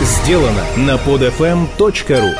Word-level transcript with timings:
сделано 0.00 0.64
на 0.76 0.96
podfm.ru 0.96 2.34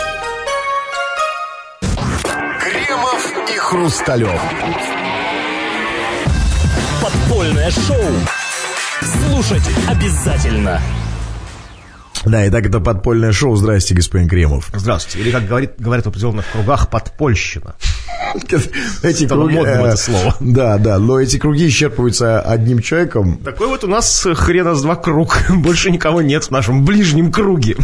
Кремов 2.60 3.32
и 3.48 3.58
Хрусталев. 3.58 4.40
Подпольное 7.02 7.70
шоу. 7.70 8.04
Слушать 9.02 9.62
обязательно. 9.88 10.80
Да, 12.24 12.46
итак, 12.48 12.66
это 12.66 12.80
подпольное 12.80 13.32
шоу. 13.32 13.56
Здрасте, 13.56 13.94
господин 13.94 14.28
Кремов. 14.28 14.70
Здравствуйте. 14.74 15.20
Или, 15.20 15.30
как 15.30 15.46
говорит, 15.46 15.74
говорят 15.78 16.04
в 16.04 16.08
определенных 16.08 16.46
кругах, 16.50 16.88
подпольщина. 16.88 17.76
Эти 19.02 19.26
круги, 19.26 19.56
э, 19.56 19.60
это 19.62 19.96
слово. 19.96 20.36
Да, 20.40 20.78
да, 20.78 20.98
но 20.98 21.20
эти 21.20 21.38
круги 21.38 21.68
исчерпываются 21.68 22.40
одним 22.40 22.80
человеком. 22.80 23.38
Такой 23.38 23.68
вот 23.68 23.84
у 23.84 23.86
нас 23.86 24.26
хрена 24.34 24.74
с 24.74 24.82
два 24.82 24.96
круг. 24.96 25.38
Больше 25.50 25.90
никого 25.90 26.22
нет 26.22 26.44
в 26.44 26.50
нашем 26.50 26.84
ближнем 26.84 27.32
круге. 27.32 27.76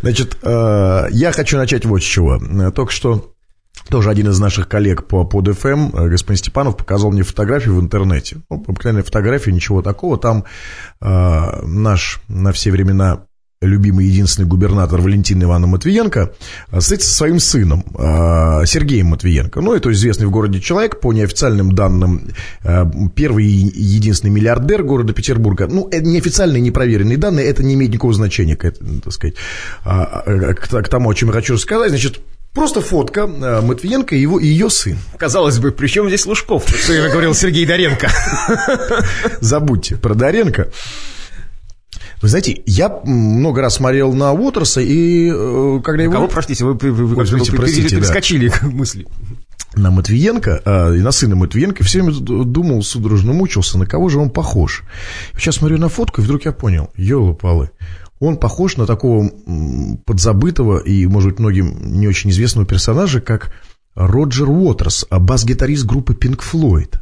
Значит, 0.00 0.38
э, 0.42 1.06
я 1.10 1.32
хочу 1.32 1.56
начать 1.56 1.84
вот 1.84 2.02
с 2.02 2.04
чего. 2.04 2.36
Э, 2.36 2.70
Только 2.70 2.92
что 2.92 3.32
тоже 3.88 4.10
один 4.10 4.28
из 4.28 4.38
наших 4.38 4.68
коллег 4.68 5.06
по 5.06 5.24
под 5.24 5.48
FM, 5.48 6.08
господин 6.08 6.36
Степанов, 6.36 6.76
показал 6.76 7.10
мне 7.10 7.22
фотографию 7.22 7.76
в 7.76 7.80
интернете. 7.80 8.38
Ну, 8.50 8.64
обыкновенная 8.68 9.02
фотография, 9.02 9.52
ничего 9.52 9.82
такого. 9.82 10.18
Там 10.18 10.44
э, 11.00 11.62
наш 11.64 12.20
на 12.28 12.52
все 12.52 12.70
времена 12.70 13.27
любимый 13.60 14.06
единственный 14.06 14.46
губернатор 14.46 15.00
Валентин 15.00 15.42
Ивановна 15.42 15.66
Матвиенко 15.66 16.32
э, 16.70 16.80
стоит 16.80 17.02
со 17.02 17.12
своим 17.12 17.40
сыном 17.40 17.84
э, 17.98 18.66
Сергеем 18.66 19.08
Матвиенко. 19.08 19.60
Ну, 19.60 19.74
это 19.74 19.90
известный 19.92 20.26
в 20.26 20.30
городе 20.30 20.60
человек, 20.60 21.00
по 21.00 21.12
неофициальным 21.12 21.72
данным, 21.72 22.30
э, 22.62 22.84
первый 23.14 23.46
и 23.46 23.82
единственный 23.82 24.30
миллиардер 24.30 24.84
города 24.84 25.12
Петербурга. 25.12 25.66
Ну, 25.66 25.88
это 25.90 26.06
неофициальные, 26.06 26.60
непроверенные 26.60 27.18
данные, 27.18 27.46
это 27.46 27.64
не 27.64 27.74
имеет 27.74 27.92
никакого 27.92 28.14
значения, 28.14 28.56
к, 28.56 28.70
так 28.70 29.12
сказать, 29.12 29.34
а, 29.84 30.22
а, 30.24 30.54
к, 30.54 30.88
тому, 30.88 31.10
о 31.10 31.14
чем 31.14 31.28
я 31.28 31.34
хочу 31.34 31.54
рассказать. 31.54 31.90
Значит, 31.90 32.20
Просто 32.54 32.80
фотка 32.80 33.20
э, 33.20 33.60
Матвиенко 33.60 34.16
и 34.16 34.20
его, 34.20 34.40
и 34.40 34.46
ее 34.46 34.70
сын. 34.70 34.98
Казалось 35.16 35.58
бы, 35.58 35.70
при 35.70 35.86
чем 35.86 36.08
здесь 36.08 36.26
Лужков? 36.26 36.64
Что 36.66 36.92
я 36.94 37.08
говорил 37.08 37.34
Сергей 37.34 37.66
Доренко. 37.66 38.10
Забудьте 39.40 39.96
про 39.96 40.14
Доренко. 40.14 40.68
Вы 42.20 42.28
знаете, 42.28 42.62
я 42.66 43.00
много 43.04 43.60
раз 43.60 43.76
смотрел 43.76 44.12
на 44.12 44.32
Уотерса, 44.32 44.80
и 44.80 45.30
э, 45.32 45.80
когда 45.84 46.02
его... 46.02 46.12
Кого, 46.12 46.28
простите, 46.28 46.64
вы, 46.64 46.74
вы, 46.74 46.92
вы, 46.92 47.16
Ой, 47.16 47.26
простите, 47.26 47.90
да. 47.90 47.96
перескочили 47.96 48.48
к 48.48 48.62
мысли. 48.62 49.06
на 49.76 49.90
Матвиенко 49.90 50.62
э, 50.64 50.96
и 50.96 51.00
на 51.00 51.12
сына 51.12 51.36
Матвиенко 51.36 51.84
все 51.84 52.02
время 52.02 52.18
думал, 52.18 52.82
судорожно 52.82 53.32
мучился, 53.32 53.78
на 53.78 53.86
кого 53.86 54.08
же 54.08 54.18
он 54.18 54.30
похож. 54.30 54.82
Сейчас 55.34 55.56
смотрю 55.56 55.78
на 55.78 55.88
фотку, 55.88 56.20
и 56.20 56.24
вдруг 56.24 56.44
я 56.44 56.52
понял, 56.52 56.90
елы-палы, 56.96 57.70
он 58.18 58.36
похож 58.36 58.76
на 58.76 58.86
такого 58.86 59.30
подзабытого 60.04 60.78
и, 60.78 61.06
может 61.06 61.30
быть, 61.30 61.38
многим 61.38 62.00
не 62.00 62.08
очень 62.08 62.30
известного 62.30 62.66
персонажа, 62.66 63.20
как 63.20 63.52
Роджер 63.94 64.48
Уотерс, 64.48 65.06
а 65.08 65.18
бас-гитарист 65.20 65.86
группы 65.86 66.14
Pink 66.14 66.40
Floyd. 66.40 66.98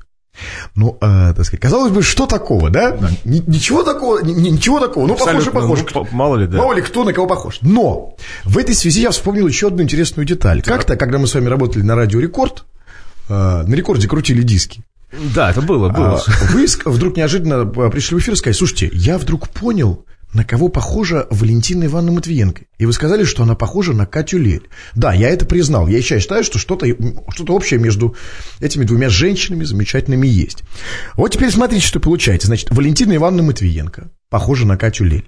Ну, 0.74 0.98
э, 1.00 1.32
так 1.34 1.44
сказать, 1.44 1.60
казалось 1.60 1.92
бы, 1.92 2.02
что 2.02 2.26
такого, 2.26 2.70
да? 2.70 2.96
Ни- 3.24 3.42
ничего 3.46 3.82
такого, 3.82 4.20
ни- 4.22 4.32
ни- 4.32 4.50
ничего 4.50 4.80
такого. 4.80 5.06
Ну, 5.06 5.14
похож 5.14 5.32
и 5.32 5.36
Абсолютно. 5.36 5.60
похож. 5.60 5.84
Ну, 5.94 6.06
мало 6.12 6.36
ли, 6.36 6.46
да. 6.46 6.58
Мало 6.58 6.74
ли 6.74 6.82
кто 6.82 7.04
на 7.04 7.12
кого 7.12 7.26
похож. 7.26 7.58
Но 7.62 8.16
в 8.44 8.58
этой 8.58 8.74
связи 8.74 9.00
я 9.00 9.10
вспомнил 9.10 9.46
еще 9.46 9.68
одну 9.68 9.82
интересную 9.82 10.26
деталь. 10.26 10.62
Как-то, 10.62 10.96
когда 10.96 11.18
мы 11.18 11.26
с 11.26 11.34
вами 11.34 11.48
работали 11.48 11.82
на 11.82 11.94
радио 11.94 12.20
Рекорд, 12.20 12.64
э, 13.28 13.32
на 13.32 13.74
Рекорде 13.74 14.08
крутили 14.08 14.42
диски. 14.42 14.82
Да, 15.34 15.50
это 15.50 15.62
было, 15.62 15.88
было. 15.88 16.22
А 16.26 16.52
Вы 16.52 16.66
вдруг 16.84 17.16
неожиданно 17.16 17.60
а, 17.62 17.90
пришли 17.90 18.16
в 18.16 18.20
эфир 18.20 18.34
и 18.34 18.36
сказали, 18.36 18.56
слушайте, 18.56 18.90
я 18.92 19.18
вдруг 19.18 19.48
понял, 19.48 20.04
на 20.36 20.44
кого 20.44 20.68
похожа 20.68 21.26
Валентина 21.30 21.86
Ивановна 21.86 22.12
Матвиенко. 22.12 22.62
И 22.76 22.84
вы 22.84 22.92
сказали, 22.92 23.24
что 23.24 23.42
она 23.42 23.54
похожа 23.54 23.94
на 23.94 24.04
Катю 24.04 24.38
Лель. 24.38 24.68
Да, 24.94 25.14
я 25.14 25.30
это 25.30 25.46
признал. 25.46 25.88
Я 25.88 26.02
сейчас 26.02 26.22
считаю, 26.22 26.44
что 26.44 26.58
что-то 26.58 26.86
что 27.30 27.54
общее 27.54 27.80
между 27.80 28.14
этими 28.60 28.84
двумя 28.84 29.08
женщинами 29.08 29.64
замечательными 29.64 30.26
есть. 30.26 30.62
Вот 31.16 31.32
теперь 31.32 31.50
смотрите, 31.50 31.86
что 31.86 32.00
получается. 32.00 32.48
Значит, 32.48 32.68
Валентина 32.70 33.16
Ивановна 33.16 33.44
Матвиенко 33.44 34.10
похожа 34.28 34.66
на 34.66 34.76
Катю 34.76 35.04
Лель. 35.04 35.24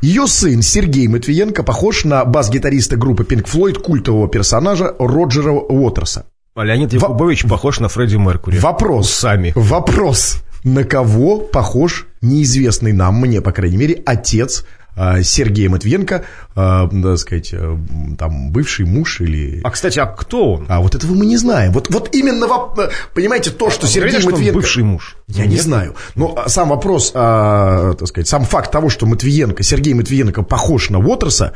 Ее 0.00 0.26
сын 0.26 0.62
Сергей 0.62 1.06
Матвиенко 1.06 1.62
похож 1.62 2.04
на 2.04 2.24
бас-гитариста 2.24 2.96
группы 2.96 3.24
Pink 3.24 3.44
Floyd, 3.44 3.74
культового 3.74 4.26
персонажа 4.26 4.94
Роджера 4.98 5.52
Уотерса. 5.52 6.24
А 6.54 6.64
Леонид 6.64 6.94
Якубович 6.94 7.44
похож 7.44 7.80
на 7.80 7.88
Фредди 7.90 8.16
Меркури. 8.16 8.58
Вопрос. 8.58 9.10
Сами. 9.10 9.52
Вопрос. 9.54 10.42
На 10.66 10.82
кого 10.82 11.38
похож 11.38 12.08
неизвестный 12.22 12.92
нам, 12.92 13.20
мне, 13.20 13.40
по 13.40 13.52
крайней 13.52 13.76
мере, 13.76 14.02
отец 14.04 14.64
а, 14.96 15.22
Сергея 15.22 15.70
Матвиенко, 15.70 16.24
а, 16.56 16.88
так 16.88 17.18
сказать, 17.18 17.54
а, 17.54 17.78
там, 18.18 18.50
бывший 18.50 18.84
муж 18.84 19.20
или... 19.20 19.60
А, 19.62 19.70
кстати, 19.70 20.00
а 20.00 20.06
кто 20.06 20.54
он? 20.54 20.66
А 20.68 20.80
вот 20.80 20.96
этого 20.96 21.14
мы 21.14 21.24
не 21.24 21.36
знаем. 21.36 21.70
Вот, 21.70 21.88
вот 21.90 22.12
именно, 22.12 22.46
воп- 22.46 22.90
понимаете, 23.14 23.50
то, 23.50 23.70
что 23.70 23.86
Сергей 23.86 24.08
Уверены, 24.08 24.20
что 24.20 24.28
он 24.28 24.32
Матвиенко... 24.34 24.58
бывший 24.58 24.82
муж? 24.82 25.16
Я 25.28 25.46
не 25.46 25.56
знаю. 25.56 25.94
Но 26.16 26.34
а, 26.36 26.48
сам 26.48 26.70
вопрос, 26.70 27.12
а, 27.14 27.94
так 27.94 28.08
сказать, 28.08 28.26
сам 28.26 28.44
факт 28.44 28.72
того, 28.72 28.88
что 28.88 29.06
Матвиенко, 29.06 29.62
Сергей 29.62 29.94
Матвиенко 29.94 30.42
похож 30.42 30.90
на 30.90 30.98
Уотерса, 30.98 31.52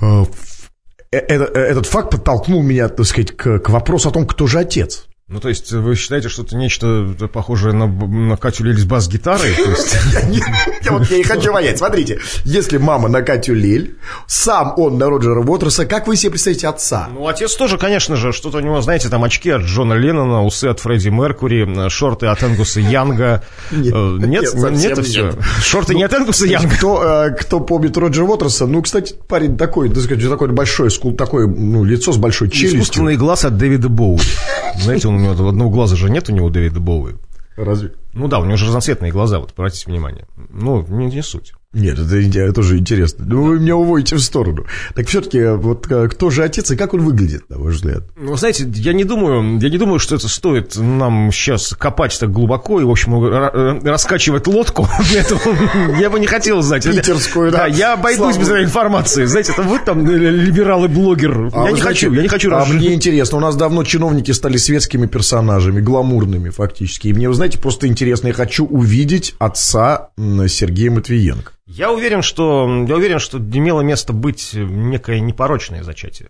а, 0.00 0.24
э- 1.12 1.18
э- 1.28 1.60
этот 1.60 1.86
факт 1.86 2.10
подтолкнул 2.10 2.60
меня, 2.64 2.88
так 2.88 3.06
сказать, 3.06 3.36
к, 3.36 3.60
к 3.60 3.68
вопросу 3.70 4.08
о 4.08 4.12
том, 4.12 4.26
кто 4.26 4.48
же 4.48 4.58
отец. 4.58 5.06
Ну, 5.28 5.40
то 5.40 5.48
есть, 5.48 5.72
вы 5.72 5.94
считаете, 5.94 6.28
что 6.28 6.42
это 6.42 6.56
нечто 6.56 7.16
похожее 7.32 7.72
на, 7.72 7.86
на 7.86 8.36
Катю 8.36 8.64
Лель 8.64 8.78
с 8.78 8.84
бас-гитарой? 8.84 9.50
Не- 10.28 10.90
вот 10.90 11.10
я 11.10 11.16
и 11.18 11.22
хочу 11.22 11.52
понять. 11.52 11.78
Смотрите, 11.78 12.18
если 12.44 12.76
мама 12.76 13.08
на 13.08 13.22
Катю 13.22 13.54
Лель, 13.54 13.96
сам 14.26 14.74
он 14.76 14.98
на 14.98 15.08
Роджера 15.08 15.40
Уотерса, 15.40 15.86
как 15.86 16.06
вы 16.06 16.16
себе 16.16 16.32
представите 16.32 16.68
отца? 16.68 17.08
Ну, 17.14 17.26
отец 17.28 17.54
тоже, 17.54 17.78
конечно 17.78 18.16
же, 18.16 18.32
что-то 18.32 18.58
у 18.58 18.60
него, 18.60 18.82
знаете, 18.82 19.08
там 19.08 19.24
очки 19.24 19.48
от 19.48 19.62
Джона 19.62 19.94
Леннона, 19.94 20.42
усы 20.44 20.66
от 20.66 20.80
Фредди 20.80 21.08
Меркури, 21.08 21.88
шорты 21.88 22.26
от 22.26 22.42
Энгуса 22.42 22.80
Янга. 22.80 23.42
Нет, 23.70 23.94
Э, 23.94 24.16
нет, 24.18 24.54
Нет, 24.54 24.96
нет. 24.96 25.04
все. 25.04 25.32
Шорты 25.62 25.94
не 25.94 26.02
от 26.02 26.12
Энгуса 26.12 26.46
Янга. 26.46 26.74
Кто, 26.76 27.26
э, 27.28 27.60
помнит 27.60 27.96
Роджера 27.96 28.24
Уотерса, 28.26 28.66
ну, 28.66 28.82
кстати, 28.82 29.14
парень 29.28 29.56
такой, 29.56 29.88
такой 29.88 30.48
большой, 30.48 30.90
такое, 31.16 31.46
ну, 31.46 31.84
лицо 31.84 32.12
с 32.12 32.16
большой 32.18 32.50
челюстью. 32.50 32.80
Искусственный 32.80 33.16
глаз 33.16 33.44
от 33.46 33.56
Дэвида 33.56 33.88
Боуи. 33.88 34.18
Знаете, 34.78 35.08
он 35.08 35.21
него 35.22 35.48
одного 35.48 35.70
глаза 35.70 35.96
же 35.96 36.10
нет 36.10 36.28
у 36.28 36.32
него 36.32 36.50
Дэвида 36.50 36.80
Боуи. 36.80 37.14
Разве? 37.56 37.92
Ну 38.12 38.28
да, 38.28 38.38
у 38.38 38.44
него 38.44 38.56
же 38.56 38.66
разноцветные 38.66 39.12
глаза, 39.12 39.38
вот 39.38 39.52
обратите 39.52 39.90
внимание. 39.90 40.26
Ну, 40.36 40.84
не, 40.88 41.06
не 41.06 41.22
суть. 41.22 41.52
Нет, 41.72 41.98
это, 41.98 42.52
тоже 42.52 42.78
интересно. 42.78 43.24
Ну, 43.26 43.44
вы 43.44 43.58
меня 43.58 43.76
уводите 43.76 44.16
в 44.16 44.20
сторону. 44.20 44.66
Так 44.94 45.06
все-таки, 45.06 45.42
вот 45.56 45.90
э, 45.90 46.08
кто 46.08 46.28
же 46.28 46.44
отец 46.44 46.70
и 46.70 46.76
как 46.76 46.92
он 46.92 47.00
выглядит, 47.00 47.48
на 47.48 47.58
ваш 47.58 47.76
взгляд? 47.76 48.04
Ну, 48.16 48.36
знаете, 48.36 48.70
я 48.74 48.92
не 48.92 49.04
думаю, 49.04 49.58
я 49.58 49.70
не 49.70 49.78
думаю, 49.78 49.98
что 49.98 50.14
это 50.14 50.28
стоит 50.28 50.76
нам 50.76 51.30
сейчас 51.32 51.74
копать 51.78 52.18
так 52.20 52.30
глубоко 52.30 52.80
и, 52.80 52.84
в 52.84 52.90
общем, 52.90 53.14
ра- 53.14 53.80
э, 53.82 53.88
раскачивать 53.88 54.46
лодку. 54.46 54.86
Я 55.98 56.10
бы 56.10 56.20
не 56.20 56.26
хотел 56.26 56.60
знать. 56.60 56.84
Питерскую, 56.84 57.50
да. 57.50 57.66
Я 57.66 57.94
обойдусь 57.94 58.36
без 58.36 58.46
Славную. 58.46 58.64
информации. 58.66 59.24
Знаете, 59.24 59.52
это 59.52 59.62
вы 59.62 59.78
там 59.78 60.06
э, 60.06 60.14
либерал 60.14 60.84
и 60.84 60.88
блогер. 60.88 61.50
А 61.54 61.66
Я 61.66 61.72
не 61.72 61.80
хочу, 61.80 62.12
я 62.12 62.22
не 62.22 62.28
хочу 62.28 62.54
А 62.54 62.66
мне 62.66 62.92
интересно, 62.92 63.38
у 63.38 63.40
нас 63.40 63.56
давно 63.56 63.82
чиновники 63.84 64.30
стали 64.32 64.58
светскими 64.58 65.06
персонажами, 65.06 65.80
гламурными 65.80 66.50
фактически. 66.50 67.08
И 67.08 67.12
мне, 67.14 67.28
вы 67.28 67.34
знаете, 67.34 67.58
просто 67.58 67.86
интересно, 67.86 68.28
я 68.28 68.34
хочу 68.34 68.66
увидеть 68.66 69.34
отца 69.38 70.10
Сергея 70.18 70.90
Матвиенко. 70.90 71.52
Я 71.74 71.90
уверен, 71.90 72.20
что 72.20 72.84
я 72.86 72.96
уверен, 72.96 73.18
что 73.18 73.38
имело 73.38 73.80
место 73.80 74.12
быть 74.12 74.50
некое 74.52 75.20
непорочное 75.20 75.82
зачатие. 75.82 76.28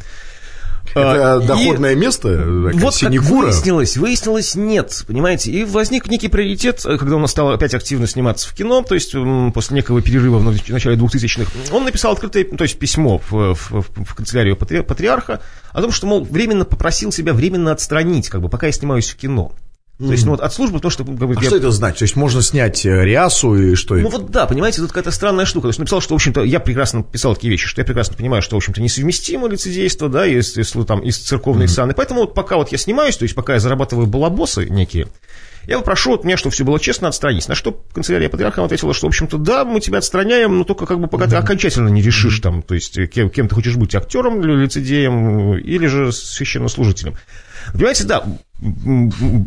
Это 0.94 1.36
А, 1.36 1.40
и- 1.42 1.46
доходное 1.46 1.94
место? 1.94 2.28
такая 2.28 2.72
вот 2.74 2.82
как 2.82 2.92
синекура? 2.94 3.46
выяснилось, 3.46 3.96
выяснилось 3.96 4.54
нет, 4.54 5.04
понимаете, 5.06 5.50
и 5.50 5.64
возник 5.64 6.08
некий 6.08 6.28
приоритет, 6.28 6.84
э, 6.84 6.96
когда 6.98 7.16
он 7.16 7.26
стал 7.28 7.50
опять 7.50 7.74
активно 7.74 8.06
сниматься 8.06 8.48
в 8.48 8.54
кино, 8.54 8.82
то 8.82 8.94
есть 8.94 9.14
после 9.54 9.76
некого 9.76 10.02
перерыва 10.02 10.38
в 10.38 10.48
нач- 10.48 10.72
начале 10.72 10.96
2000-х, 10.96 11.50
он 11.72 11.84
написал 11.84 12.12
открытое, 12.12 12.44
то 12.44 12.64
есть 12.64 12.78
письмо 12.78 13.20
в, 13.30 13.54
в- 13.54 13.70
в- 13.70 14.04
в 14.04 14.14
канцелярию 14.14 14.56
патри- 14.56 14.82
патриарха 14.82 15.40
о 15.72 15.80
том, 15.82 15.92
что, 15.92 16.06
мол, 16.06 16.24
временно 16.24 16.64
попросил 16.64 17.12
себя 17.12 17.32
временно 17.32 17.72
отстранить, 17.72 18.28
как 18.28 18.40
бы, 18.40 18.48
пока 18.48 18.66
я 18.66 18.72
снимаюсь 18.72 19.08
в 19.10 19.16
кино. 19.16 19.52
То 20.06 20.12
есть, 20.12 20.24
ну, 20.24 20.30
вот 20.30 20.40
от 20.40 20.52
службы, 20.54 20.78
потому 20.78 20.90
что... 20.90 21.04
как 21.04 21.14
бы, 21.14 21.34
А 21.36 21.42
я- 21.42 21.46
что 21.46 21.56
это 21.56 21.70
значит? 21.70 21.98
То 21.98 22.04
есть 22.04 22.16
можно 22.16 22.40
снять 22.40 22.86
э, 22.86 23.04
рясу 23.04 23.54
и 23.54 23.74
что 23.74 23.94
ну 23.96 24.08
это? 24.08 24.16
вот 24.16 24.30
да, 24.30 24.46
понимаете, 24.46 24.80
тут 24.80 24.88
какая-то 24.88 25.10
странная 25.10 25.44
штука. 25.44 25.64
То 25.64 25.68
есть 25.68 25.78
написал, 25.78 26.00
что, 26.00 26.14
в 26.14 26.16
общем-то, 26.16 26.42
я 26.42 26.58
прекрасно 26.58 27.02
писал 27.02 27.34
такие 27.34 27.50
вещи, 27.50 27.68
что 27.68 27.82
я 27.82 27.84
прекрасно 27.84 28.16
понимаю, 28.16 28.40
что, 28.40 28.56
в 28.56 28.58
общем-то, 28.58 28.80
несовместимо 28.80 29.46
лицедейство, 29.46 30.08
да, 30.08 30.26
и 30.26 30.40
с, 30.40 30.56
и 30.56 30.62
с, 30.62 30.72
там, 30.86 31.00
и 31.00 31.10
с 31.10 31.18
церковной 31.18 31.68
саны. 31.68 31.92
Поэтому 31.92 32.22
вот 32.22 32.34
пока 32.34 32.56
вот 32.56 32.72
я 32.72 32.78
снимаюсь, 32.78 33.18
то 33.18 33.24
есть 33.24 33.34
пока 33.34 33.54
я 33.54 33.60
зарабатываю 33.60 34.06
балабосы 34.06 34.66
некие, 34.70 35.08
я 35.66 35.78
попрошу 35.78 36.14
от 36.14 36.24
меня, 36.24 36.38
чтобы 36.38 36.54
все 36.54 36.64
было 36.64 36.80
честно, 36.80 37.08
отстранить. 37.08 37.46
На 37.46 37.54
что 37.54 37.78
канцелярия 37.92 38.30
патриарха 38.30 38.64
ответила, 38.64 38.94
что, 38.94 39.06
в 39.06 39.10
общем-то, 39.10 39.36
да, 39.36 39.66
мы 39.66 39.80
тебя 39.80 39.98
отстраняем, 39.98 40.56
но 40.56 40.64
только 40.64 40.86
как 40.86 40.98
бы 40.98 41.08
пока 41.08 41.26
ты 41.26 41.36
окончательно 41.36 41.88
не 41.88 42.00
решишь 42.00 42.40
там, 42.40 42.62
то 42.62 42.74
есть 42.74 42.98
кем, 43.10 43.28
кем 43.28 43.48
ты 43.48 43.54
хочешь 43.54 43.76
быть, 43.76 43.94
актером 43.94 44.40
или 44.40 44.62
лицедеем, 44.62 45.58
или 45.58 45.86
же 45.86 46.10
священнослужителем. 46.12 47.16
Понимаете, 47.72 48.04
да, 48.04 48.24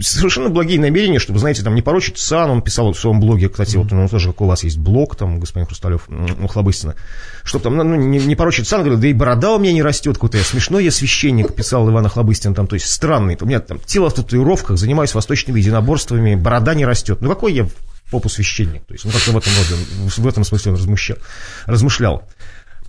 совершенно 0.01 0.49
благие 0.49 0.79
намерения, 0.79 1.19
чтобы, 1.19 1.39
знаете, 1.39 1.61
там 1.61 1.75
не 1.75 1.81
порочить 1.81 2.17
сан, 2.17 2.49
он 2.49 2.61
писал 2.61 2.91
в 2.91 2.99
своем 2.99 3.19
блоге, 3.19 3.49
кстати, 3.49 3.77
вот 3.77 3.91
он 3.91 4.09
тоже, 4.09 4.29
как 4.29 4.41
у 4.41 4.45
вас 4.45 4.63
есть 4.63 4.77
блог, 4.77 5.15
там, 5.15 5.39
господин 5.39 5.67
Хрусталев, 5.67 6.07
у 6.09 6.47
Хлобыстина, 6.47 6.95
чтобы 7.43 7.63
там, 7.63 7.77
ну, 7.77 7.95
не, 7.95 8.19
не 8.19 8.35
порочить 8.35 8.67
сан, 8.67 8.81
говорил, 8.81 8.99
да 8.99 9.07
и 9.07 9.13
борода 9.13 9.53
у 9.53 9.59
меня 9.59 9.73
не 9.73 9.83
растет, 9.83 10.15
какой-то 10.15 10.37
я 10.37 10.43
смешной, 10.43 10.83
я 10.83 10.91
священник, 10.91 11.53
писал 11.53 11.87
Иван 11.89 12.05
Охлобыстин, 12.05 12.55
там, 12.55 12.67
то 12.67 12.75
есть 12.75 12.89
странный, 12.89 13.37
у 13.39 13.45
меня 13.45 13.59
там 13.59 13.79
тело 13.79 14.09
в 14.09 14.13
татуировках, 14.15 14.77
занимаюсь 14.77 15.13
восточными 15.13 15.59
единоборствами, 15.59 16.35
борода 16.35 16.73
не 16.73 16.85
растет, 16.85 17.21
ну 17.21 17.29
какой 17.29 17.53
я 17.53 17.67
попу 18.09 18.29
священник, 18.29 18.85
то 18.85 18.93
есть, 18.93 19.05
ну, 19.05 19.11
как-то 19.11 19.31
в 19.31 19.37
этом 19.37 19.51
роде, 19.57 19.83
в 20.17 20.27
этом 20.27 20.43
смысле 20.43 20.71
он 20.71 20.77
размыщал, 20.77 21.17
размышлял. 21.65 22.23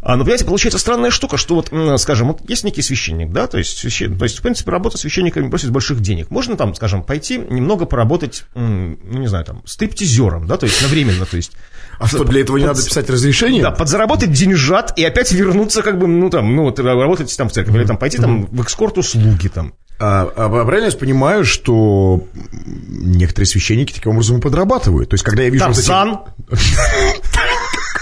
А, 0.06 0.16
ну, 0.16 0.24
понимаете, 0.24 0.44
получается 0.44 0.78
странная 0.78 1.10
штука, 1.10 1.38
что 1.38 1.54
вот, 1.54 1.72
скажем, 1.98 2.28
вот 2.28 2.48
есть 2.48 2.62
некий 2.62 2.82
священник, 2.82 3.32
да, 3.32 3.46
то 3.46 3.56
есть, 3.56 3.78
священ... 3.78 4.18
то 4.18 4.24
есть, 4.24 4.38
в 4.38 4.42
принципе, 4.42 4.70
работа 4.70 4.98
священниками 4.98 5.48
просит 5.48 5.70
больших 5.70 6.00
денег. 6.00 6.30
Можно 6.30 6.56
там, 6.56 6.74
скажем, 6.74 7.02
пойти 7.02 7.38
немного 7.38 7.86
поработать, 7.86 8.44
ну, 8.54 8.98
не 9.02 9.26
знаю, 9.28 9.46
там, 9.46 9.62
стриптизером, 9.64 10.46
да, 10.46 10.58
то 10.58 10.66
есть, 10.66 10.82
навременно, 10.82 11.24
то 11.24 11.36
есть, 11.36 11.52
А 11.98 12.06
что, 12.06 12.24
для 12.24 12.42
этого 12.42 12.58
не 12.58 12.66
надо 12.66 12.84
писать 12.84 13.08
разрешение? 13.08 13.62
да, 13.62 13.70
подзаработать 13.70 14.30
деньжат 14.30 14.92
и 14.98 15.04
опять 15.04 15.32
вернуться, 15.32 15.82
как 15.82 15.98
бы, 15.98 16.06
ну, 16.06 16.28
там, 16.28 16.54
ну, 16.54 16.64
вот, 16.64 16.78
работать 16.78 17.34
там 17.34 17.48
в 17.48 17.52
церкви, 17.52 17.74
или 17.74 17.86
там 17.86 17.96
пойти 17.96 18.18
там 18.18 18.44
в 18.44 18.60
экскорт 18.60 18.98
услуги 18.98 19.48
там. 19.48 19.72
А, 19.98 20.30
а 20.36 20.48
правильно 20.48 20.90
я 20.90 20.96
понимаю, 20.98 21.44
что 21.44 22.24
некоторые 22.52 23.46
священники 23.46 23.92
таким 23.92 24.12
образом 24.12 24.38
и 24.38 24.40
подрабатывают? 24.40 25.08
То 25.08 25.14
есть, 25.14 25.24
когда 25.24 25.44
я 25.44 25.50
вижу... 25.50 25.64
вот 25.64 25.78
эти- 25.78 25.86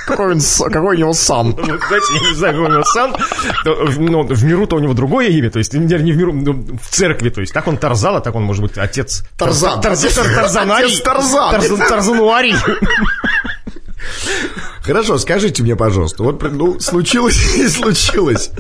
Какой, 0.07 0.33
он 0.33 0.41
какой 0.71 0.97
у 0.97 0.99
него 0.99 1.13
сан? 1.13 1.55
Ну, 1.57 1.65
знаете, 1.65 2.07
я 2.15 2.31
не 2.31 2.35
знаю, 2.35 2.55
какой 2.55 2.69
у 2.71 2.73
него 2.73 2.85
сан, 2.85 3.15
но, 3.65 3.75
в- 3.87 4.01
ну, 4.01 4.23
в 4.23 4.45
миру-то 4.45 4.77
у 4.77 4.79
него 4.79 4.95
другое 4.95 5.29
имя, 5.29 5.51
то 5.51 5.59
есть, 5.59 5.75
не 5.75 5.87
в 5.87 6.03
миру, 6.17 6.33
ну, 6.33 6.53
в 6.83 6.89
церкви, 6.91 7.29
то 7.29 7.41
есть, 7.41 7.53
так 7.53 7.67
он 7.69 7.77
Тарзан, 7.77 8.17
а 8.17 8.21
так 8.21 8.35
он 8.35 8.43
может 8.43 8.63
быть 8.63 8.79
отец... 8.79 9.23
Тарзан. 9.37 9.81
Тарзан, 9.81 10.11
Тарзан, 10.13 10.35
Тарзанарий. 10.35 11.01
Тарзан- 11.05 11.89
Тарзануарий. 11.89 12.55
Хорошо, 14.83 15.17
скажите 15.19 15.63
мне, 15.63 15.77
пожалуйста, 15.77 16.23
вот, 16.25 16.43
ну, 16.53 16.81
случилось 16.81 17.55
и 17.57 17.69
случилось. 17.69 18.51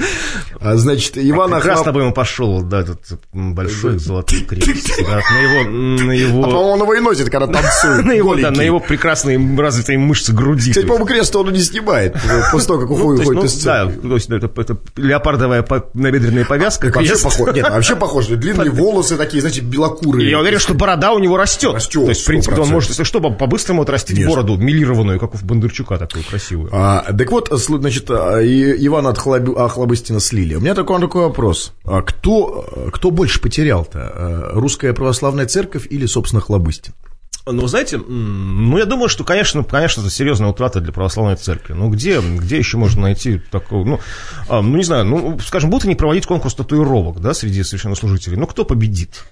А, 0.61 0.77
значит, 0.77 1.19
Иван 1.19 1.51
Прекрасно 1.51 1.81
Охлоб... 1.81 1.95
бы 1.95 2.01
ему 2.03 2.13
пошел, 2.13 2.63
да, 2.63 2.81
этот 2.81 3.01
большой 3.33 3.99
золотой 3.99 4.41
крест. 4.41 4.91
Да, 5.01 5.21
На 5.33 5.39
его, 5.41 5.71
на 6.05 6.13
А, 6.13 6.15
его, 6.15 6.43
по-моему, 6.43 6.71
он 6.71 6.81
его 6.83 6.95
и 6.95 7.01
носит, 7.01 7.31
когда 7.31 7.47
танцует. 7.49 8.05
на 8.05 8.13
его, 8.13 8.37
да, 8.37 8.51
на 8.51 8.63
его 8.63 8.79
прекрасные 8.79 9.39
развитые 9.59 9.99
мышцы 9.99 10.33
груди. 10.33 10.71
Кстати, 10.71 10.75
то 10.75 10.81
есть. 10.81 10.89
по-моему, 10.89 11.07
крест 11.07 11.37
он 11.37 11.51
и 11.51 11.53
не 11.53 11.61
снимает 11.61 12.17
после 12.53 12.69
того, 12.69 12.81
как 12.81 12.91
Ну, 12.91 12.97
то 12.97 13.03
уходит 13.03 13.21
есть, 13.21 13.33
ну, 13.33 13.45
из 13.45 13.65
да, 13.65 13.87
то 13.87 14.15
есть, 14.15 14.31
это, 14.31 14.61
это 14.61 14.77
леопардовая 14.97 15.67
набедренная 15.95 16.45
повязка. 16.45 16.87
Вообще 16.87 17.09
крест. 17.09 17.25
похож. 17.25 17.55
Нет, 17.55 17.69
вообще 17.69 17.97
похож. 17.97 18.27
Длинные 18.27 18.71
волосы 18.71 19.17
такие, 19.17 19.41
знаете, 19.41 19.61
белокурые. 19.61 20.31
Я 20.31 20.39
уверен, 20.39 20.61
что 20.61 20.75
борода 20.75 21.13
у 21.13 21.19
него 21.19 21.37
растет. 21.37 21.75
Растет, 21.75 22.05
То 22.05 22.11
есть, 22.11 22.23
в 22.23 22.27
принципе, 22.27 22.55
он 22.57 22.69
100%. 22.69 22.71
может, 22.71 22.91
если 22.91 23.05
что, 23.05 23.21
по- 23.21 23.31
по-быстрому 23.31 23.83
отрастить 23.83 24.25
бороду 24.27 24.57
милированную, 24.57 25.19
как 25.19 25.35
у 25.35 25.39
Бондарчука, 25.43 25.99
такую 26.13 26.25
красивую. 26.29 26.69
А, 26.73 27.13
так 27.13 27.31
вот, 27.31 27.49
значит, 27.51 28.11
а, 28.11 28.41
Ивана 28.43 29.09
Охлоб- 29.09 29.57
Охлобыстина 29.57 30.21
слили. 30.21 30.55
У 30.55 30.61
меня 30.61 30.75
такой, 30.75 31.01
такой 31.01 31.23
вопрос. 31.23 31.73
А 31.85 32.03
кто, 32.03 32.91
кто 32.93 33.11
больше 33.11 33.41
потерял-то? 33.41 33.99
А, 33.99 34.51
Русская 34.55 34.93
православная 34.93 35.47
церковь 35.47 35.87
или, 35.91 36.07
собственно, 36.07 36.41
Хлобыстин? 36.41 36.93
Ну, 37.45 37.67
знаете, 37.67 37.99
ну, 37.99 38.79
я 38.79 38.85
думаю, 38.85 39.09
что, 39.09 39.25
конечно, 39.25 39.65
конечно, 39.65 40.01
это 40.01 40.11
серьезная 40.11 40.49
утрата 40.51 40.81
для 40.81 40.93
православной 40.93 41.35
церкви. 41.35 41.73
Ну, 41.73 41.89
где, 41.91 42.21
где 42.21 42.57
еще 42.57 42.77
можно 42.77 43.03
найти 43.03 43.41
такого, 43.51 43.85
ну, 43.85 44.01
а, 44.49 44.63
ну, 44.63 44.77
не 44.77 44.85
знаю, 44.85 45.05
ну, 45.07 45.41
скажем, 45.45 45.69
будут 45.71 45.87
они 45.87 45.97
проводить 45.97 46.25
конкурс 46.27 46.55
татуировок, 46.55 47.21
да, 47.21 47.35
среди 47.35 47.65
священнослужителей. 47.65 48.37
Ну, 48.37 48.47
кто 48.47 48.65
победит? 48.65 49.25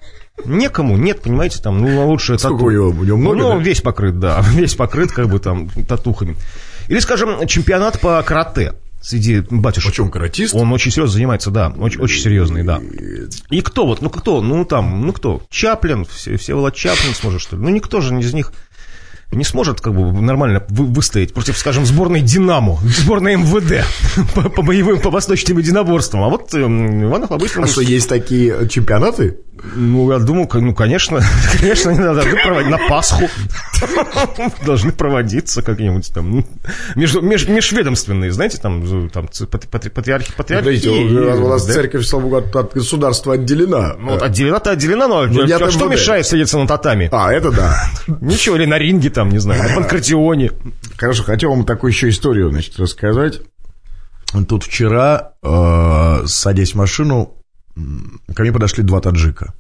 Некому, 0.44 0.96
нет, 0.96 1.20
понимаете, 1.22 1.60
там, 1.62 1.78
ну, 1.80 2.08
лучше 2.08 2.36
Сколько 2.38 2.62
у 2.62 2.70
него? 2.70 2.88
У 2.88 3.04
него 3.04 3.16
много, 3.16 3.36
Ну, 3.36 3.48
да? 3.50 3.56
весь 3.58 3.80
покрыт, 3.80 4.18
да, 4.18 4.44
весь 4.54 4.74
покрыт, 4.74 5.12
как 5.12 5.28
бы, 5.28 5.38
там, 5.38 5.68
татухами. 5.68 6.36
Или, 6.90 6.98
скажем, 6.98 7.46
чемпионат 7.46 8.00
по 8.00 8.20
карате 8.24 8.74
среди 9.00 9.42
батюшек. 9.48 9.92
Почему 9.92 10.10
каратист? 10.10 10.56
Он 10.56 10.72
очень 10.72 10.90
серьезно 10.90 11.12
занимается, 11.12 11.52
да, 11.52 11.72
очень, 11.78 12.00
очень 12.00 12.20
серьезный, 12.20 12.64
да. 12.64 12.80
И 13.48 13.60
кто 13.60 13.86
вот, 13.86 14.02
ну 14.02 14.10
кто, 14.10 14.42
ну 14.42 14.64
там, 14.64 15.06
ну 15.06 15.12
кто, 15.12 15.40
Чаплин, 15.50 16.04
все, 16.04 16.36
Всеволод 16.36 16.74
Чаплин 16.74 17.14
сможет, 17.14 17.42
что 17.42 17.54
ли? 17.54 17.62
Ну 17.62 17.68
никто 17.68 18.00
же 18.00 18.18
из 18.18 18.34
них 18.34 18.52
не 19.32 19.44
сможет 19.44 19.80
как 19.80 19.94
бы 19.94 20.12
нормально 20.20 20.64
вы- 20.68 20.86
выстоять 20.86 21.32
против, 21.32 21.56
скажем, 21.56 21.86
сборной 21.86 22.20
«Динамо», 22.20 22.78
сборной 22.82 23.36
МВД 23.36 23.84
по, 24.34 24.48
по 24.50 24.62
боевым, 24.62 25.00
по 25.00 25.10
восточным 25.10 25.58
единоборствам. 25.58 26.22
А 26.24 26.28
вот 26.28 26.52
эм, 26.54 27.04
Иван 27.04 27.24
Охлобыстин... 27.24 27.64
А 27.64 27.66
что, 27.66 27.80
есть 27.80 28.08
такие 28.08 28.68
чемпионаты? 28.68 29.38
Ну, 29.74 30.10
я 30.10 30.18
думаю, 30.18 30.48
ну, 30.54 30.74
конечно, 30.74 31.20
конечно, 31.60 31.90
они 31.90 32.00
должны 32.00 32.32
проводить 32.42 32.70
на 32.70 32.78
Пасху. 32.88 33.28
Должны 34.64 34.92
проводиться 34.92 35.62
как-нибудь 35.62 36.10
там. 36.14 36.30
ну, 36.36 36.44
Между, 36.94 37.20
меж- 37.20 37.50
межведомственные, 37.50 38.32
знаете, 38.32 38.58
там, 38.58 39.10
там 39.10 39.28
патриархи, 39.50 40.32
патриархи. 40.34 40.64
Смотрите, 40.80 40.90
и- 40.90 41.14
у 41.14 41.48
нас- 41.48 41.66
церковь, 41.66 42.06
слава 42.06 42.22
богу, 42.24 42.36
от, 42.36 42.72
государства 42.74 43.34
отделена. 43.34 43.96
Ну, 43.98 44.12
вот 44.12 44.22
отделена-то 44.22 44.70
отделена, 44.70 45.08
но 45.08 45.26
Ну, 45.26 45.42
а 45.44 45.70
что 45.70 45.88
мешает 45.88 46.26
садиться 46.26 46.58
на 46.58 46.66
татами? 46.66 47.08
А, 47.12 47.30
это 47.32 47.50
да. 47.50 47.76
Ничего, 48.20 48.56
или 48.56 48.64
на 48.64 48.78
ринге 48.78 49.10
там, 49.10 49.19
не 49.28 49.38
знаю, 49.38 49.62
на 49.68 49.74
панкратионе. 49.74 50.52
Хорошо, 50.96 51.22
хотел 51.24 51.50
вам 51.50 51.66
такую 51.66 51.92
еще 51.92 52.08
историю, 52.08 52.50
значит, 52.50 52.78
рассказать. 52.80 53.42
Тут 54.48 54.64
вчера, 54.64 55.32
э, 55.42 56.22
садясь 56.26 56.72
в 56.72 56.76
машину, 56.76 57.34
ко 58.34 58.42
мне 58.42 58.52
подошли 58.52 58.82
два 58.82 59.00
таджика. 59.00 59.52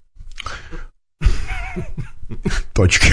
Точка. 2.74 3.06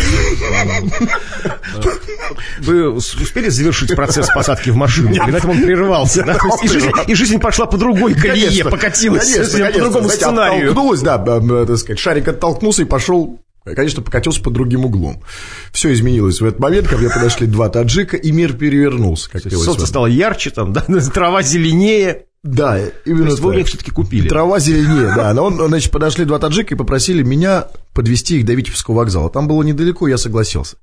Вы 2.60 2.90
ус- 2.92 3.16
успели 3.16 3.50
завершить 3.50 3.96
процесс 3.96 4.30
посадки 4.30 4.70
в 4.70 4.76
машину? 4.76 5.10
Или 5.10 5.32
на 5.32 5.38
этом 5.38 5.50
он 5.52 5.62
прервался? 5.64 6.24
да? 6.24 6.38
И, 6.62 6.68
жизнь, 6.68 6.90
и 7.08 7.16
жизнь 7.16 7.40
пошла 7.40 7.66
по 7.66 7.78
другой 7.78 8.14
колее, 8.14 8.64
покатилась 8.64 9.24
конечно, 9.34 9.44
по 9.52 9.58
конечно. 9.58 9.82
другому 9.82 10.06
Знаете, 10.08 10.24
сценарию. 10.26 10.72
Оттолкнулась, 10.72 11.02
да, 11.02 11.18
так 11.66 11.78
сказать, 11.78 12.00
шарик 12.00 12.28
оттолкнулся 12.28 12.84
и 12.84 12.86
пошел, 12.86 13.40
конечно, 13.76 14.02
покатился 14.02 14.42
под 14.42 14.54
другим 14.54 14.86
углом. 14.86 15.24
Все 15.72 15.94
изменилось 15.94 16.42
в 16.42 16.46
этот 16.46 16.60
момент, 16.60 16.88
ко 16.88 16.98
мне 16.98 17.10
подошли 17.10 17.48
два 17.48 17.70
таджика, 17.70 18.18
и 18.18 18.32
мир 18.32 18.54
перевернулся, 18.54 19.30
как 19.30 19.44
Солнце 19.52 19.86
стало 19.86 20.08
ярче, 20.08 20.50
там, 20.52 20.74
да, 20.74 20.82
трава 21.14 21.42
зеленее. 21.42 22.26
Да, 22.44 22.78
То 22.78 22.92
именно 23.06 23.30
есть 23.30 23.40
вы 23.40 23.50
у 23.50 23.52
так. 23.52 23.58
них 23.58 23.68
все-таки 23.68 23.92
купили. 23.92 24.30
Трава 24.30 24.60
зеленее, 24.60 25.14
да. 25.16 25.34
Но 25.34 25.46
он, 25.46 25.68
значит, 25.68 25.92
подошли 25.92 26.24
два 26.24 26.40
таджика 26.40 26.76
и 26.76 26.78
попросили 26.78 27.24
меня 27.24 27.68
подвести 27.94 28.38
их 28.38 28.46
до 28.46 28.54
Витебского 28.54 28.96
вокзала. 28.96 29.30
Там 29.30 29.48
было 29.48 29.64
недалеко, 29.64 30.08
я 30.08 30.18
согласился. 30.18 30.78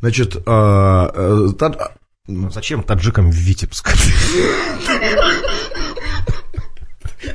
Значит, 0.00 0.36
а, 0.46 1.10
э, 1.14 1.48
Ну, 2.28 2.50
Зачем 2.50 2.82
таджикам 2.82 3.30
в 3.30 3.34
Витебск? 3.34 3.88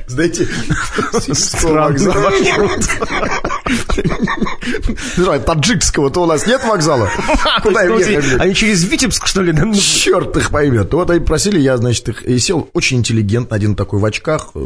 знаете, 0.06 0.44
Витебского 1.12 1.92
Слушай, 5.14 5.40
таджикского-то 5.40 6.22
у 6.22 6.26
нас 6.26 6.46
нет 6.46 6.62
вокзала. 6.64 7.10
Куда 7.62 7.84
им 7.84 7.98
ехать? 7.98 8.40
Они 8.40 8.54
через 8.54 8.84
Витебск, 8.84 9.26
что 9.26 9.42
ли? 9.42 9.54
Черт 9.78 10.36
их 10.36 10.50
поймет. 10.50 10.92
Вот 10.92 11.10
они 11.10 11.20
просили, 11.20 11.58
я, 11.58 11.76
значит, 11.76 12.08
их 12.08 12.22
и 12.24 12.38
сел 12.38 12.68
очень 12.72 12.98
интеллигентно, 12.98 13.56
один 13.56 13.74
такой 13.74 14.00
в 14.00 14.04
очках, 14.04 14.50
э, 14.54 14.58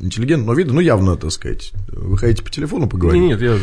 интеллигентного 0.00 0.56
вида, 0.56 0.72
ну, 0.72 0.80
явно, 0.80 1.16
так 1.16 1.32
сказать. 1.32 1.72
Вы 1.88 2.16
хотите 2.18 2.42
по 2.42 2.50
телефону 2.50 2.88
поговорить? 2.88 3.22
Нет, 3.22 3.40
я... 3.40 3.58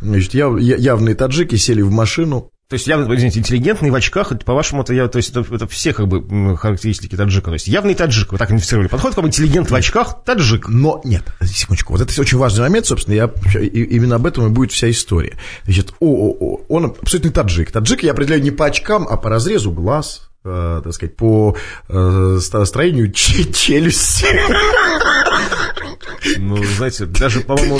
Значит, 0.00 0.34
явные 0.34 1.14
таджики 1.14 1.56
сели 1.56 1.80
в 1.80 1.90
машину. 1.90 2.50
То 2.74 2.76
есть 2.76 2.88
явно, 2.88 3.14
извините, 3.14 3.38
интеллигентный 3.38 3.90
в 3.90 3.94
очках, 3.94 4.32
по-вашему, 4.44 4.82
это, 4.82 4.92
я, 4.94 5.06
то 5.06 5.18
есть 5.18 5.30
это, 5.30 5.44
это 5.54 5.68
все 5.68 5.92
как 5.92 6.08
бы 6.08 6.56
характеристики 6.56 7.14
таджика. 7.14 7.46
То 7.46 7.52
есть 7.52 7.68
явный 7.68 7.94
таджик, 7.94 8.32
вы 8.32 8.38
так 8.38 8.48
идентифицировали. 8.48 8.88
Подходит 8.88 9.14
к 9.14 9.18
вам 9.18 9.28
интеллигент 9.28 9.70
в 9.70 9.74
очках, 9.76 10.24
таджик. 10.24 10.66
Но 10.68 11.00
нет, 11.04 11.22
секундочку, 11.40 11.92
вот 11.92 12.02
это 12.02 12.20
очень 12.20 12.36
важный 12.36 12.62
момент, 12.62 12.86
собственно, 12.86 13.14
я, 13.14 13.30
именно 13.62 14.16
об 14.16 14.26
этом 14.26 14.48
и 14.48 14.50
будет 14.50 14.72
вся 14.72 14.90
история. 14.90 15.38
Значит, 15.66 15.94
о, 16.00 16.06
о, 16.06 16.36
о, 16.40 16.60
он 16.68 16.86
абсолютно 17.00 17.30
таджик. 17.30 17.70
Таджик 17.70 18.02
я 18.02 18.10
определяю 18.10 18.42
не 18.42 18.50
по 18.50 18.66
очкам, 18.66 19.06
а 19.08 19.16
по 19.18 19.30
разрезу 19.30 19.70
глаз, 19.70 20.28
э, 20.44 20.80
так 20.82 20.92
сказать, 20.94 21.14
по 21.14 21.56
э, 21.88 22.38
ст- 22.40 22.66
строению 22.66 23.12
че- 23.12 23.52
челюсти. 23.52 24.26
Ну, 26.38 26.56
знаете, 26.76 27.06
даже, 27.06 27.40
по-моему, 27.40 27.78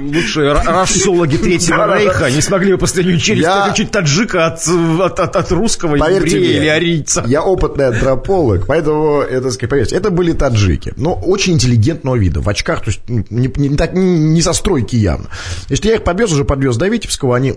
лучшие 0.00 0.52
ра- 0.52 0.64
расологи 0.64 1.36
Третьего 1.36 1.96
Рейха 1.98 2.30
не 2.30 2.40
смогли 2.40 2.72
бы 2.72 2.78
по 2.78 2.86
состоянию 2.86 3.18
челюсти 3.18 3.42
Я- 3.44 3.64
отличить 3.64 3.90
таджика 3.90 4.46
от, 4.46 4.66
от, 4.66 5.20
от, 5.20 5.36
от 5.36 5.52
русского 5.52 5.96
еврея 5.96 6.20
мне, 6.20 6.56
или 6.58 6.66
арийца. 6.66 7.24
Я 7.26 7.42
опытный 7.42 7.86
антрополог, 7.88 8.66
поэтому, 8.66 9.20
это, 9.20 9.50
поверьте, 9.66 9.96
это 9.96 10.10
были 10.10 10.32
таджики, 10.32 10.92
но 10.96 11.14
очень 11.14 11.54
интеллигентного 11.54 12.16
вида, 12.16 12.40
в 12.40 12.48
очках, 12.48 12.80
то 12.82 12.88
есть 12.90 13.00
ну, 13.08 13.24
не, 13.30 13.48
не 13.56 13.76
так, 13.76 13.92
не 13.94 14.42
со 14.42 14.52
стройки 14.52 14.96
явно. 14.96 15.28
Значит, 15.66 15.84
я 15.84 15.94
их 15.96 16.04
подвез, 16.04 16.32
уже 16.32 16.44
подвез 16.44 16.76
до 16.76 16.88
Витебского, 16.88 17.36
они 17.36 17.54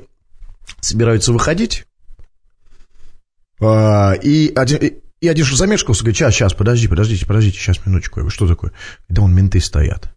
собираются 0.80 1.32
выходить, 1.34 1.86
а, 3.60 4.14
и 4.14 4.52
один, 4.56 4.78
и- 5.22 5.28
один 5.28 5.46
что 5.46 5.56
замешкался, 5.56 6.02
говорит, 6.02 6.18
сейчас, 6.18 6.34
сейчас, 6.34 6.54
подожди, 6.54 6.88
подождите, 6.88 7.26
подождите, 7.28 7.60
сейчас, 7.60 7.86
минуточку. 7.86 8.20
Я 8.20 8.24
говорю, 8.24 8.34
что 8.34 8.48
такое? 8.48 8.72
Да 9.08 9.22
вон 9.22 9.36
менты 9.36 9.60
стоят. 9.60 10.12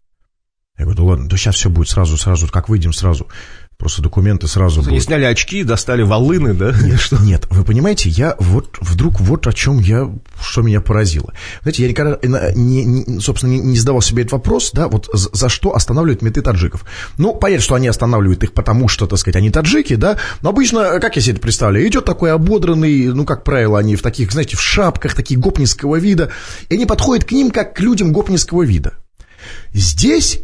Я 0.77 0.85
говорю, 0.87 0.97
да 0.99 1.05
ладно, 1.05 1.29
да 1.29 1.37
сейчас 1.37 1.55
все 1.55 1.71
будет 1.71 1.89
сразу, 1.89 2.17
сразу, 2.19 2.49
как 2.49 2.69
выйдем 2.69 2.93
сразу. 2.93 3.29
Просто 3.77 4.03
документы 4.03 4.47
сразу 4.49 4.81
Они 4.81 4.91
будут. 4.91 5.05
сняли 5.05 5.25
очки, 5.25 5.63
достали 5.63 6.03
волыны, 6.03 6.53
да? 6.55 6.73
Что? 6.99 7.17
Нет, 7.19 7.47
вы 7.51 7.65
понимаете, 7.65 8.09
я 8.09 8.35
вот 8.41 8.79
вдруг 8.81 9.21
вот 9.21 9.47
о 9.47 9.53
чем 9.53 9.79
я, 9.79 10.11
что 10.41 10.63
меня 10.63 10.81
поразило. 10.81 11.33
Знаете, 11.63 11.83
я 11.85 11.89
никогда, 11.89 12.19
не, 12.55 12.85
не- 12.85 13.21
собственно, 13.21 13.51
не, 13.53 13.59
не 13.61 13.77
задавал 13.79 14.01
себе 14.01 14.23
этот 14.23 14.33
вопрос, 14.33 14.71
да, 14.73 14.89
вот 14.89 15.09
за, 15.13 15.29
за 15.33 15.49
что 15.49 15.75
останавливают 15.77 16.23
меты 16.23 16.41
таджиков. 16.43 16.85
Ну, 17.19 17.35
понятно, 17.35 17.63
что 17.65 17.75
они 17.77 17.87
останавливают 17.89 18.43
их 18.43 18.53
потому, 18.53 18.89
что, 18.89 19.07
так 19.07 19.19
сказать, 19.19 19.37
они 19.37 19.51
таджики, 19.51 19.95
да, 19.95 20.19
но 20.43 20.51
обычно, 20.51 20.79
э, 20.79 21.01
как 21.01 21.15
я 21.17 21.23
себе 21.23 21.33
это 21.35 21.43
представляю, 21.43 21.87
идет 21.87 22.05
такой 22.05 22.33
ободранный, 22.33 23.13
ну, 23.13 23.25
как 23.25 23.45
правило, 23.45 23.79
они 23.79 23.95
в 23.97 24.03
таких, 24.03 24.33
знаете, 24.33 24.57
в 24.57 24.61
шапках, 24.61 25.15
такие 25.15 25.39
гопнинского 25.39 25.97
вида, 25.97 26.31
и 26.69 26.75
они 26.75 26.87
подходят 26.87 27.25
к 27.25 27.33
ним, 27.33 27.51
как 27.51 27.75
к 27.77 27.81
людям 27.81 28.13
гопнинского 28.13 28.63
вида. 28.63 28.95
Здесь 29.73 30.41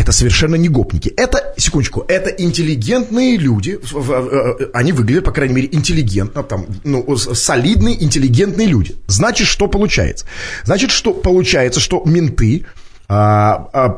это 0.00 0.12
совершенно 0.12 0.54
не 0.54 0.68
гопники. 0.68 1.12
Это, 1.16 1.52
секундочку, 1.58 2.04
это 2.08 2.30
интеллигентные 2.30 3.36
люди. 3.36 3.78
Э, 3.92 4.70
Они 4.72 4.92
выглядят, 4.92 5.24
по 5.24 5.30
крайней 5.32 5.54
мере, 5.54 5.68
интеллигентно, 5.70 6.42
там, 6.42 6.66
ну, 6.84 7.16
солидные, 7.16 8.02
интеллигентные 8.02 8.66
люди. 8.66 8.96
Значит, 9.08 9.46
что 9.46 9.68
получается? 9.68 10.24
Значит, 10.64 10.90
что 10.90 11.12
получается, 11.12 11.80
что 11.80 12.02
менты 12.06 12.64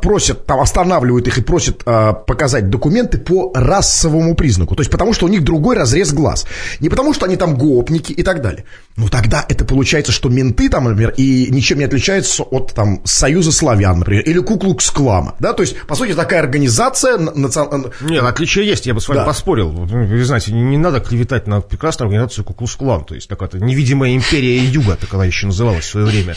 просят, 0.00 0.46
там, 0.46 0.60
останавливают 0.60 1.26
их 1.26 1.36
и 1.38 1.42
просят 1.42 1.82
а, 1.84 2.12
показать 2.14 2.70
документы 2.70 3.18
по 3.18 3.52
расовому 3.54 4.34
признаку. 4.34 4.74
То 4.74 4.80
есть 4.80 4.90
потому, 4.90 5.12
что 5.12 5.26
у 5.26 5.28
них 5.28 5.44
другой 5.44 5.76
разрез 5.76 6.12
глаз. 6.12 6.46
Не 6.80 6.88
потому, 6.88 7.12
что 7.12 7.26
они 7.26 7.36
там 7.36 7.56
гопники 7.56 8.12
и 8.12 8.22
так 8.22 8.40
далее. 8.40 8.64
Ну, 8.96 9.08
тогда 9.08 9.44
это 9.48 9.64
получается, 9.64 10.12
что 10.12 10.28
менты 10.28 10.68
там, 10.70 10.84
например, 10.84 11.12
и 11.16 11.48
ничем 11.50 11.78
не 11.78 11.84
отличаются 11.84 12.42
от 12.42 12.72
там 12.74 13.00
Союза 13.04 13.52
славян, 13.52 13.98
например, 13.98 14.22
или 14.22 14.38
Куклукс-клама. 14.38 15.34
Да, 15.38 15.52
то 15.52 15.62
есть, 15.62 15.76
по 15.86 15.94
сути, 15.94 16.14
такая 16.14 16.40
организация... 16.40 17.18
на- 17.18 17.32
национ- 17.32 17.92
Нет, 18.00 18.22
отличия 18.24 18.62
есть, 18.64 18.86
я 18.86 18.94
бы 18.94 19.00
с 19.00 19.08
вами 19.08 19.18
Да. 19.18 19.24
поспорил. 19.26 19.70
Вы 19.70 20.24
знаете, 20.24 20.52
не, 20.52 20.78
надо 20.78 21.00
клеветать 21.00 21.46
на 21.46 21.60
прекрасную 21.60 22.08
организацию 22.08 22.44
Куклус-клан, 22.44 23.04
то 23.04 23.14
есть 23.14 23.28
такая 23.28 23.50
невидимая 23.54 24.14
империя 24.14 24.58
юга, 24.58 24.96
так 24.96 25.12
она 25.14 25.24
еще 25.26 25.46
называлась 25.46 25.84
в 25.84 25.88
свое 25.90 26.06
время. 26.06 26.34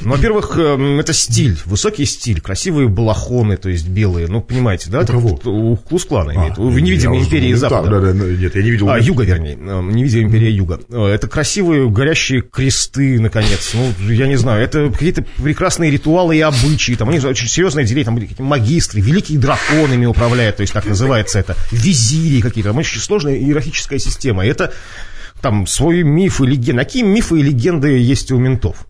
Ну, 0.00 0.10
во-первых, 0.12 0.56
эм, 0.58 1.00
это 1.00 1.12
стиль, 1.12 1.58
высокий 1.64 2.04
стиль, 2.04 2.40
красивые 2.40 2.88
балахоны, 2.88 3.56
то 3.56 3.68
есть 3.68 3.88
белые, 3.88 4.28
ну, 4.28 4.40
понимаете, 4.40 4.90
да? 4.90 5.00
У 5.00 5.06
кого? 5.06 5.40
У 5.44 5.76
Клус-клана 5.76 6.32
имеет, 6.32 6.58
в 6.58 6.78
невидимой 6.80 7.16
я 7.16 7.20
уже 7.20 7.28
империи 7.28 7.54
думал, 7.54 7.60
Запада. 7.60 7.90
Да, 7.90 8.00
да, 8.00 8.12
да, 8.12 8.24
нет, 8.24 8.54
я 8.54 8.62
не 8.62 8.70
видел. 8.70 8.88
А, 8.90 8.98
юга, 8.98 9.24
вернее, 9.24 9.54
э, 9.54 9.82
невидимая 9.82 10.26
империя 10.26 10.50
юга. 10.50 10.80
Э, 10.90 11.06
Это 11.06 11.28
красивые 11.28 11.88
горящие 11.90 12.42
кресты, 12.42 13.20
наконец. 13.20 13.74
Ну, 13.74 14.12
я 14.12 14.26
не 14.26 14.36
знаю, 14.36 14.62
это 14.62 14.90
какие-то 14.90 15.24
прекрасные 15.42 15.90
ритуалы 15.90 16.36
и 16.36 16.40
обычаи. 16.40 16.92
Там, 16.94 17.08
они 17.08 17.18
же 17.20 17.28
очень 17.28 17.48
серьезное 17.48 17.84
отделение, 17.84 18.04
там 18.06 18.14
были 18.14 18.24
какие-то 18.24 18.42
магистры, 18.42 19.00
великие 19.00 19.38
драконами 19.38 20.06
управляют, 20.06 20.56
то 20.56 20.62
есть 20.62 20.72
так 20.72 20.86
называется 20.86 21.38
это. 21.38 21.56
Визири 21.70 22.40
какие-то, 22.40 22.70
там 22.70 22.78
очень 22.78 23.00
сложная 23.00 23.36
иерархическая 23.36 23.98
система. 23.98 24.44
И 24.46 24.48
это 24.48 24.72
там 25.40 25.66
свой 25.66 26.02
миф 26.02 26.40
и 26.40 26.46
легенда. 26.46 26.84
Какие 26.84 27.02
мифы 27.02 27.40
и 27.40 27.42
легенды 27.42 27.98
есть 27.98 28.32
у 28.32 28.38
ментов? 28.38 28.86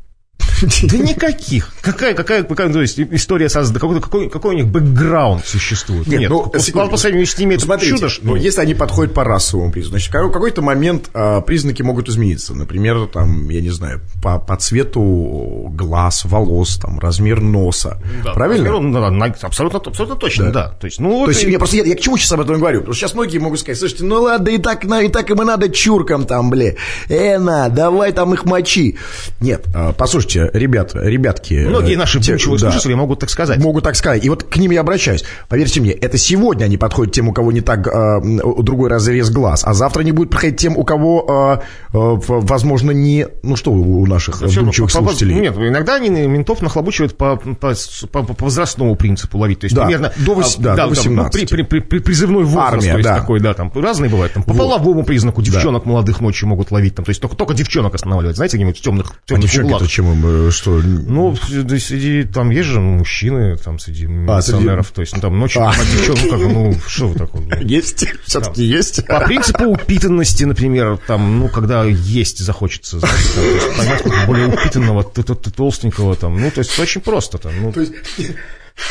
Да 0.82 0.96
никаких. 0.98 1.72
Какая, 1.80 2.14
какая, 2.14 2.42
какая 2.44 2.72
то 2.72 2.80
есть, 2.80 2.98
история 2.98 3.48
создана, 3.48 3.80
какой, 3.80 4.00
какой, 4.00 4.28
какой 4.30 4.54
у 4.54 4.58
них 4.58 4.66
бэкграунд 4.66 5.44
существует? 5.46 6.06
Нет, 6.06 6.28
ну, 6.30 6.46
по- 6.46 6.58
секундочку. 6.58 6.92
по 6.92 6.96
сравнению 6.96 7.26
с 7.26 7.38
ними 7.38 7.54
это 7.54 7.64
Смотрите, 7.64 7.94
чудо, 7.94 8.08
что 8.08 8.26
ну, 8.26 8.34
ли? 8.36 8.42
если 8.42 8.60
они 8.60 8.74
подходят 8.74 9.14
по 9.14 9.24
расовому 9.24 9.70
признаку, 9.72 9.92
значит, 9.98 10.08
в 10.14 10.30
какой-то 10.32 10.62
момент 10.62 11.10
а, 11.14 11.40
признаки 11.40 11.82
могут 11.82 12.08
измениться. 12.08 12.54
Например, 12.54 13.06
там, 13.06 13.48
я 13.50 13.60
не 13.60 13.70
знаю, 13.70 14.00
по, 14.22 14.38
по 14.38 14.56
цвету 14.56 15.70
глаз, 15.72 16.24
волос, 16.24 16.78
там, 16.78 16.98
размер 16.98 17.40
носа. 17.40 17.98
Да, 18.24 18.32
Правильно? 18.32 18.70
размер, 18.70 18.92
да, 18.92 19.10
на- 19.10 19.26
абсолютно, 19.42 19.78
абсолютно 19.84 20.16
точно, 20.16 20.50
да. 20.52 20.68
То 20.80 20.86
есть, 20.86 21.00
ну, 21.00 21.24
То 21.24 21.30
есть, 21.30 21.42
это- 21.42 21.50
я 21.52 21.58
просто 21.58 21.76
я, 21.76 21.84
я 21.84 21.94
к 21.96 22.00
чему 22.00 22.16
сейчас 22.16 22.32
об 22.32 22.40
этом 22.40 22.58
говорю? 22.58 22.80
Потому 22.80 22.94
что 22.94 23.00
сейчас 23.06 23.14
многие 23.14 23.38
могут 23.38 23.60
сказать, 23.60 23.78
слушайте, 23.78 24.04
ну 24.04 24.22
ладно, 24.22 24.48
и 24.48 24.58
так, 24.58 24.84
на- 24.84 25.02
и 25.02 25.08
так 25.08 25.30
им 25.30 25.40
и 25.42 25.44
надо 25.44 25.68
чуркам 25.68 26.24
там, 26.24 26.50
бля. 26.50 26.74
Э, 27.08 27.38
на, 27.38 27.68
давай 27.68 28.12
там 28.12 28.32
их 28.34 28.44
мочи. 28.44 28.96
Нет, 29.40 29.64
а, 29.74 29.92
послушайте, 29.92 30.45
ребят, 30.52 30.92
ребятки. 30.94 31.64
многие 31.66 31.94
э, 31.94 31.98
наши 31.98 32.20
те- 32.20 32.32
бывшие 32.32 32.58
да. 32.58 32.70
слушатели 32.70 32.94
могут 32.94 33.20
так 33.20 33.30
сказать. 33.30 33.58
Могут 33.58 33.84
так 33.84 33.96
сказать. 33.96 34.24
И 34.24 34.28
вот 34.28 34.42
к 34.44 34.56
ним 34.56 34.70
я 34.70 34.80
обращаюсь. 34.80 35.24
Поверьте 35.48 35.80
мне, 35.80 35.92
это 35.92 36.18
сегодня 36.18 36.64
они 36.64 36.76
подходят 36.76 37.12
тем, 37.14 37.28
у 37.28 37.32
кого 37.32 37.52
не 37.52 37.60
так 37.60 37.86
а, 37.88 38.18
м, 38.18 38.40
другой 38.64 38.88
разрез 38.90 39.30
глаз, 39.30 39.62
а 39.64 39.74
завтра 39.74 40.00
они 40.00 40.12
будут 40.12 40.30
подходить 40.32 40.58
тем, 40.58 40.76
у 40.76 40.84
кого, 40.84 41.26
а, 41.28 41.62
а, 41.92 41.98
в- 42.14 42.46
возможно, 42.46 42.90
не... 42.90 43.26
Ну 43.42 43.56
что 43.56 43.72
у 43.72 44.06
наших 44.06 44.36
Всё 44.36 44.44
равно 44.46 44.60
вдумчивых 44.62 44.90
по- 44.92 44.98
слушателей? 44.98 45.34
Нет, 45.36 45.56
иногда 45.56 45.96
они 45.96 46.08
ментов 46.10 46.62
нахлобучивают 46.62 47.16
по, 47.16 47.36
по, 47.36 47.74
по- 48.12 48.22
по 48.22 48.44
возрастному 48.44 48.94
принципу 48.96 49.38
ловить. 49.38 49.60
То 49.60 49.66
есть 49.66 49.76
Да, 49.76 49.84
примерно 49.84 50.12
до 50.24 50.34
вось- 50.34 50.56
а, 50.58 50.62
да, 50.62 50.70
до 50.72 50.76
там, 50.82 50.88
18. 50.90 51.48
при, 51.50 51.62
при- 51.62 51.62
при- 51.62 51.80
при- 51.80 51.98
призывной 52.00 52.44
возраст, 52.44 52.74
Армия, 52.74 52.92
то 52.92 52.98
есть 52.98 53.08
да. 53.08 53.16
такой, 53.18 53.40
да, 53.40 53.54
там 53.54 53.72
разные 53.74 54.10
бывают. 54.10 54.32
Там, 54.32 54.42
по 54.42 54.52
Вот. 54.52 54.58
половому 54.58 55.04
признаку 55.04 55.42
девчонок 55.42 55.84
молодых 55.86 56.20
ночью 56.20 56.48
могут 56.48 56.70
ловить. 56.70 56.94
Там, 56.94 57.04
то 57.04 57.10
есть 57.10 57.20
только, 57.20 57.36
только 57.36 57.54
девчонок 57.54 57.94
останавливать, 57.94 58.36
знаете, 58.36 58.56
где-нибудь 58.56 58.78
в 58.78 58.82
темных, 58.82 59.10
А 59.12 59.28
темных 59.28 59.42
девчонки-то 59.44 59.76
углах. 59.76 59.90
чем 59.90 60.12
им, 60.12 60.22
э, 60.24 60.35
что... 60.50 60.80
Ну, 60.82 61.36
среди, 61.36 62.24
там 62.24 62.50
есть 62.50 62.68
же 62.68 62.80
мужчины, 62.80 63.56
там, 63.56 63.78
среди 63.78 64.04
А, 64.04 64.40
среди- 64.42 64.58
милиционеров, 64.58 64.90
то 64.90 65.00
есть, 65.00 65.14
ну, 65.14 65.20
там, 65.20 65.38
ночью, 65.38 65.62
А. 65.62 65.72
ну, 66.08 66.14
как, 66.30 66.40
ну, 66.52 66.74
что 66.86 67.08
вы 67.08 67.18
такое? 67.18 67.60
Есть? 67.60 68.06
Все-таки 68.24 68.62
есть? 68.64 69.06
По 69.06 69.20
принципу 69.20 69.64
упитанности, 69.64 70.44
например, 70.44 70.98
там, 71.06 71.38
ну, 71.40 71.48
когда 71.48 71.84
есть 71.84 72.38
захочется, 72.38 72.98
знаете, 73.00 73.28
там, 73.34 73.44
есть, 73.44 74.02
какого-то 74.02 74.26
более 74.26 74.46
упитанного, 74.48 75.04
толстенького, 75.04 76.16
там, 76.16 76.40
ну, 76.40 76.50
то 76.50 76.60
есть, 76.60 76.78
очень 76.78 77.00
просто, 77.00 77.38
там, 77.38 77.52
ну, 77.60 77.72
То 77.72 77.80
есть, 77.80 77.92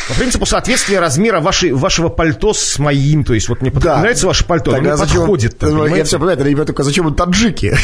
по 0.08 0.14
принципу 0.16 0.46
соответствия 0.46 1.00
размера 1.00 1.42
вашей, 1.42 1.72
вашего 1.72 2.10
пальто 2.10 2.54
с 2.54 2.80
моим, 2.80 3.24
то 3.24 3.34
есть, 3.34 3.50
вот 3.50 3.62
мне 3.62 3.72
Да. 3.72 4.00
нравится 4.00 4.28
ваше 4.28 4.46
пальто, 4.46 4.72
оно 4.72 4.78
тогда 4.80 4.96
мне 4.96 5.06
зачем... 5.06 5.20
подходит, 5.22 5.58
там, 5.60 5.70
я 5.70 5.76
понимаете? 5.78 6.04
все 6.06 6.20
понимаю, 6.20 6.44
ребята, 6.44 6.66
только 6.68 6.84
зачем 6.84 7.08
им 7.08 7.14
таджики? 7.16 7.76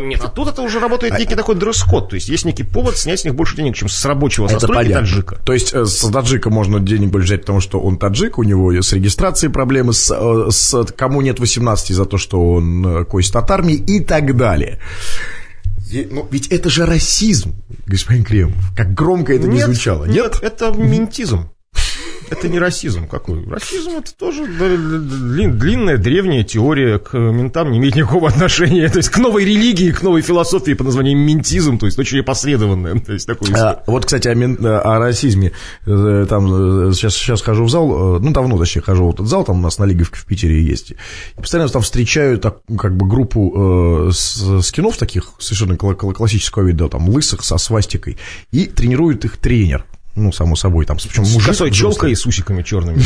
Нет, 0.00 0.20
а 0.24 0.28
тут 0.28 0.48
это 0.48 0.62
уже 0.62 0.80
работает 0.80 1.18
некий 1.18 1.34
такой 1.34 1.56
дресс-код, 1.56 2.10
то 2.10 2.14
есть, 2.14 2.28
есть 2.28 2.44
некий 2.44 2.62
повод 2.64 2.96
снять 2.96 3.20
с 3.20 3.24
них 3.24 3.34
больше 3.34 3.56
денег, 3.56 3.76
чем 3.76 3.88
с 3.88 4.04
рабочего, 4.04 4.46
со 4.46 4.56
Это 4.56 4.66
стройки 4.66 4.82
понятно. 4.88 5.06
таджика. 5.06 5.36
То 5.44 5.52
есть 5.52 5.72
э, 5.74 5.84
с 5.84 6.10
таджика 6.10 6.50
можно 6.50 6.80
денег 6.80 7.10
больше 7.10 7.26
взять, 7.26 7.40
потому 7.40 7.60
что 7.60 7.80
он 7.80 7.96
таджик, 7.98 8.38
у 8.38 8.42
него 8.42 8.72
с 8.72 8.92
регистрацией 8.92 9.52
проблемы, 9.52 9.92
с, 9.92 10.10
э, 10.10 10.50
с 10.50 10.84
кому 10.96 11.22
нет 11.22 11.38
18 11.40 11.94
за 11.94 12.04
то, 12.06 12.18
что 12.18 12.40
он 12.54 12.86
э, 12.86 13.04
кость 13.04 13.34
от 13.34 13.50
армии 13.50 13.74
и 13.76 14.00
так 14.00 14.36
далее. 14.36 14.78
Ну, 16.10 16.26
ведь 16.30 16.48
это 16.48 16.70
же 16.70 16.86
расизм, 16.86 17.54
господин 17.86 18.24
Кремов. 18.24 18.72
Как 18.76 18.94
громко 18.94 19.34
это 19.34 19.46
не 19.46 19.60
звучало. 19.60 20.04
Нет? 20.04 20.38
это 20.42 20.72
ментизм. 20.72 21.50
Это 22.38 22.48
не 22.48 22.58
расизм 22.58 23.06
какой. 23.08 23.44
Расизм 23.48 23.90
это 23.98 24.14
тоже 24.14 24.44
дли- 24.44 25.48
длинная 25.50 25.96
древняя 25.98 26.42
теория 26.44 26.98
к 26.98 27.16
ментам 27.16 27.70
не 27.70 27.78
имеет 27.78 27.94
никакого 27.94 28.28
отношения. 28.28 28.88
То 28.88 28.98
есть 28.98 29.08
к 29.10 29.18
новой 29.18 29.44
религии, 29.44 29.90
к 29.92 30.02
новой 30.02 30.22
философии 30.22 30.72
под 30.74 30.86
названием 30.86 31.18
ментизм, 31.18 31.78
то 31.78 31.86
есть 31.86 31.98
очень 31.98 32.20
опосредованная. 32.20 32.98
То 33.00 33.12
есть 33.12 33.26
такой 33.26 33.48
А, 33.54 33.82
вот, 33.86 34.04
кстати, 34.06 34.28
о, 34.28 34.34
мен- 34.34 34.58
о 34.64 34.98
расизме. 34.98 35.52
Э, 35.86 36.26
Там 36.28 36.88
э, 36.88 36.92
сейчас, 36.94 37.14
сейчас 37.14 37.42
хожу 37.42 37.64
в 37.64 37.70
зал, 37.70 38.16
э, 38.16 38.18
ну, 38.20 38.30
давно, 38.32 38.58
точнее, 38.58 38.82
хожу 38.82 39.06
в 39.10 39.14
этот 39.14 39.26
зал, 39.26 39.44
там 39.44 39.58
у 39.58 39.62
нас 39.62 39.78
на 39.78 39.84
Лиговке 39.84 40.16
в 40.18 40.26
Питере 40.26 40.62
есть. 40.62 40.92
И 40.92 41.40
постоянно 41.40 41.68
там 41.70 41.82
встречаю 41.82 42.38
так, 42.38 42.58
как 42.78 42.96
бы 42.96 43.06
группу 43.08 44.08
э, 44.08 44.10
скинов 44.62 44.96
таких, 44.96 45.32
совершенно 45.38 45.74
кла- 45.74 45.94
кла- 45.96 46.12
классического 46.12 46.62
вида, 46.66 46.88
там, 46.88 47.08
лысых, 47.08 47.44
со 47.44 47.58
свастикой, 47.58 48.16
и 48.52 48.66
тренирует 48.66 49.24
их 49.24 49.36
тренер. 49.36 49.84
Ну, 50.16 50.30
само 50.30 50.54
собой, 50.54 50.86
там, 50.86 50.96
причем 50.96 51.24
С 51.24 51.32
мужик 51.34 51.48
косой 51.48 51.70
взрослый. 51.70 51.92
челкой 51.92 52.12
и 52.12 52.14
с 52.14 52.24
усиками 52.24 52.62
черными. 52.62 53.02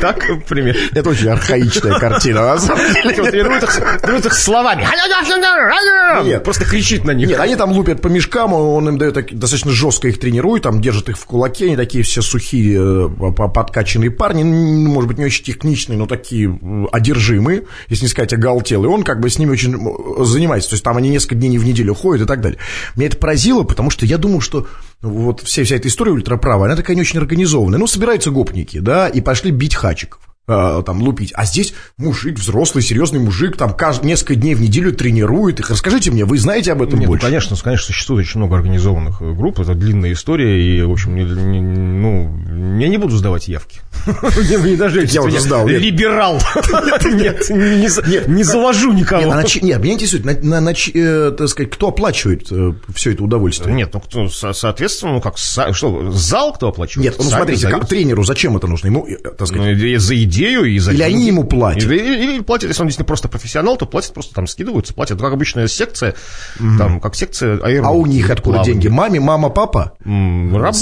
Так, 0.00 0.22
пример. 0.46 0.76
Это 0.94 1.10
очень 1.10 1.28
архаичная 1.28 1.98
картина. 1.98 2.42
на 2.42 2.58
самом 2.58 2.92
деле. 2.92 3.14
Их 4.18 4.34
словами. 4.34 4.84
Нет. 6.24 6.44
Просто 6.44 6.64
кричит 6.64 7.04
на 7.04 7.12
них. 7.12 7.28
Нет, 7.28 7.40
они 7.40 7.56
там 7.56 7.72
лупят 7.72 8.00
по 8.02 8.08
мешкам, 8.08 8.52
он 8.52 8.88
им 8.88 8.98
дает 8.98 9.14
достаточно 9.38 9.70
жестко 9.72 10.08
их 10.08 10.20
тренирует, 10.20 10.62
там 10.64 10.80
держит 10.80 11.08
их 11.08 11.16
в 11.18 11.24
кулаке, 11.24 11.66
они 11.66 11.76
такие 11.76 12.04
все 12.04 12.22
сухие, 12.22 12.78
э, 12.78 13.08
по- 13.32 13.48
подкачанные 13.48 14.10
парни, 14.10 14.42
может 14.44 15.08
быть, 15.08 15.18
не 15.18 15.24
очень 15.24 15.44
техничные, 15.44 15.98
но 15.98 16.06
такие 16.06 16.58
одержимые, 16.92 17.64
если 17.88 18.04
не 18.04 18.08
сказать 18.10 18.32
оголтелые. 18.32 18.90
Он 18.90 19.02
как 19.02 19.20
бы 19.20 19.28
с 19.30 19.38
ними 19.38 19.50
очень 19.50 19.74
занимается, 20.24 20.70
то 20.70 20.74
есть 20.74 20.84
там 20.84 20.96
они 20.96 21.08
несколько 21.08 21.34
дней 21.34 21.56
в 21.58 21.64
неделю 21.64 21.94
ходят 21.94 22.24
и 22.24 22.28
так 22.28 22.40
далее. 22.40 22.58
Меня 22.96 23.06
это 23.08 23.16
поразило, 23.16 23.62
потому 23.62 23.90
что 23.90 24.04
я 24.06 24.18
думал, 24.18 24.40
что 24.40 24.66
вот 25.02 25.40
вся, 25.42 25.64
вся 25.64 25.76
эта 25.76 25.88
история 25.88 26.12
ультраправая, 26.12 26.66
она 26.66 26.76
такая 26.76 26.96
не 26.96 27.02
очень 27.02 27.18
организованная. 27.18 27.78
Ну, 27.78 27.86
собираются 27.86 28.30
гопники, 28.30 28.78
да, 28.78 29.08
и 29.08 29.20
пошли 29.20 29.50
бить 29.50 29.74
хачиков 29.74 30.27
а, 30.48 30.82
там 30.82 31.02
лупить. 31.02 31.32
А 31.34 31.44
здесь 31.44 31.74
мужик, 31.98 32.38
взрослый, 32.38 32.82
серьезный 32.82 33.20
мужик, 33.20 33.56
там 33.56 33.74
каждый, 33.74 34.06
несколько 34.06 34.34
дней 34.34 34.54
в 34.54 34.60
неделю 34.60 34.92
тренирует 34.92 35.60
их. 35.60 35.70
Расскажите 35.70 36.10
мне, 36.10 36.24
вы 36.24 36.38
знаете 36.38 36.72
об 36.72 36.82
этом 36.82 36.98
Нет, 36.98 37.06
ну, 37.06 37.12
больше? 37.12 37.26
конечно, 37.26 37.56
конечно, 37.62 37.86
существует 37.86 38.26
очень 38.26 38.40
много 38.40 38.56
организованных 38.56 39.20
э, 39.22 39.32
групп, 39.32 39.60
это 39.60 39.74
длинная 39.74 40.12
история, 40.12 40.60
и, 40.60 40.82
в 40.82 40.90
общем, 40.90 41.14
не- 41.14 41.24
не- 41.24 41.60
ну, 41.60 42.78
я 42.80 42.88
не 42.88 42.96
буду 42.96 43.16
сдавать 43.16 43.46
явки. 43.48 43.80
Я 45.14 45.22
уже 45.22 45.40
сдал. 45.40 45.66
Либерал. 45.68 46.40
Нет, 47.04 47.48
не 47.50 47.88
за- 47.88 48.02
не 48.28 48.42
заложу 48.42 48.92
Нет, 48.92 49.00
никого. 49.02 49.32
а 49.32 49.42
нет, 49.62 49.82
меня 49.82 49.94
интересует, 49.94 50.24
э, 50.94 51.32
так 51.36 51.48
сказать, 51.48 51.70
кто 51.72 51.88
оплачивает 51.88 52.48
все 52.94 53.12
это 53.12 53.24
удовольствие? 53.24 53.74
Нет, 53.74 53.90
ну, 53.92 54.00
кто, 54.00 54.28
со- 54.28 54.52
соответственно, 54.52 55.14
ну, 55.14 55.20
как, 55.20 55.36
что, 55.36 56.10
зал 56.12 56.52
кто 56.54 56.68
оплачивает? 56.68 57.10
Нет, 57.10 57.14
ну 57.18 57.24
смотрите, 57.30 57.68
тренеру 57.86 58.24
зачем 58.24 58.56
это 58.56 58.66
нужно? 58.66 58.86
Ему, 58.86 59.06
э, 59.06 59.16
так 59.16 59.46
сказать, 59.48 59.76
Ну, 59.78 59.98
за 59.98 60.14
идею 60.38 60.64
и 60.64 60.78
за 60.78 60.92
Или 60.92 61.02
они 61.02 61.14
деньги. 61.16 61.26
ему 61.28 61.44
платят? 61.44 61.84
Или, 61.84 61.96
или- 61.98 62.32
или 62.34 62.40
платят, 62.42 62.68
если 62.70 62.82
он 62.82 62.88
действительно 62.88 63.06
просто 63.06 63.28
профессионал, 63.28 63.76
то 63.76 63.86
платят 63.86 64.14
просто 64.14 64.34
там 64.34 64.46
скидываются, 64.46 64.94
платят, 64.94 65.20
как 65.20 65.32
обычная 65.32 65.68
секция, 65.68 66.14
там, 66.58 67.00
как 67.00 67.14
секция 67.14 67.54
аэробики. 67.58 67.84
а 67.86 67.90
у 67.90 68.06
них 68.06 68.30
откуда 68.30 68.56
плавания. 68.58 68.72
деньги? 68.72 68.88
Маме, 68.88 69.20
мама, 69.20 69.50
папа? 69.50 69.92
Работа, 70.04 70.72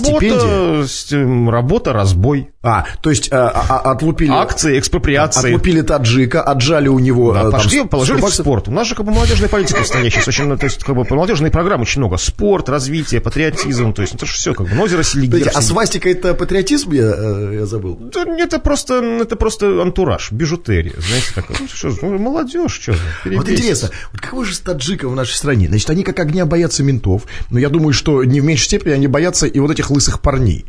Стипендия? 0.86 1.50
работа, 1.50 1.92
разбой, 1.92 2.50
А, 2.66 2.84
то 3.00 3.10
есть 3.10 3.32
а, 3.32 3.48
а, 3.48 3.64
а, 3.68 3.92
отлупили... 3.92 4.30
акции, 4.30 4.78
экспроприации. 4.78 5.50
Отлупили 5.50 5.82
таджика, 5.82 6.42
отжали 6.42 6.88
у 6.88 6.98
него... 6.98 7.32
Да, 7.32 7.40
э, 7.40 7.42
там, 7.44 7.52
пошли, 7.52 7.78
100 7.78 7.88
положили 7.88 8.20
в 8.20 8.28
спорт. 8.28 8.66
У 8.66 8.72
нас 8.72 8.88
же 8.88 8.96
как 8.96 9.06
бы 9.06 9.12
молодежная 9.12 9.48
политика 9.48 9.84
стоящая, 9.84 10.24
очень, 10.26 10.44
ну, 10.46 10.58
то 10.58 10.64
есть 10.64 10.82
как 10.82 10.96
бы 10.96 11.06
молодежные 11.08 11.52
программы 11.52 11.82
очень 11.82 12.00
много. 12.00 12.16
Спорт, 12.16 12.68
развитие, 12.68 13.20
патриотизм, 13.20 13.92
то 13.92 14.02
есть 14.02 14.14
это 14.14 14.26
же 14.26 14.32
все 14.32 14.52
как 14.52 14.66
бы. 14.66 14.74
Ну, 14.74 14.82
озеро 14.82 15.04
Селигер. 15.04 15.52
А 15.54 15.62
свастика 15.62 16.10
это 16.10 16.34
патриотизм, 16.34 16.90
я, 16.90 17.14
э, 17.16 17.50
я 17.60 17.66
забыл? 17.66 17.96
Да 18.12 18.24
это 18.36 18.58
просто, 18.58 18.94
это 18.94 19.36
просто 19.36 19.80
антураж, 19.80 20.32
бижутерия, 20.32 20.94
знаете. 20.98 21.32
Ну, 21.60 21.68
что, 21.72 21.92
ну, 22.02 22.18
молодежь, 22.18 22.72
что 22.72 22.94
же, 22.94 23.00
Вот 23.26 23.48
интересно, 23.48 23.90
вот 24.12 24.20
какой 24.20 24.44
же 24.44 24.54
с 24.54 24.60
таджиком 24.60 25.12
в 25.12 25.14
нашей 25.14 25.34
стране? 25.34 25.68
Значит, 25.68 25.88
они 25.90 26.02
как 26.02 26.18
огня 26.18 26.46
боятся 26.46 26.82
ментов, 26.82 27.26
но 27.50 27.60
я 27.60 27.68
думаю, 27.68 27.92
что 27.92 28.24
не 28.24 28.40
в 28.40 28.44
меньшей 28.44 28.64
степени 28.64 28.92
они 28.92 29.06
боятся 29.06 29.46
и 29.46 29.58
вот 29.60 29.70
этих 29.70 29.90
лысых 29.90 30.20
парней. 30.20 30.64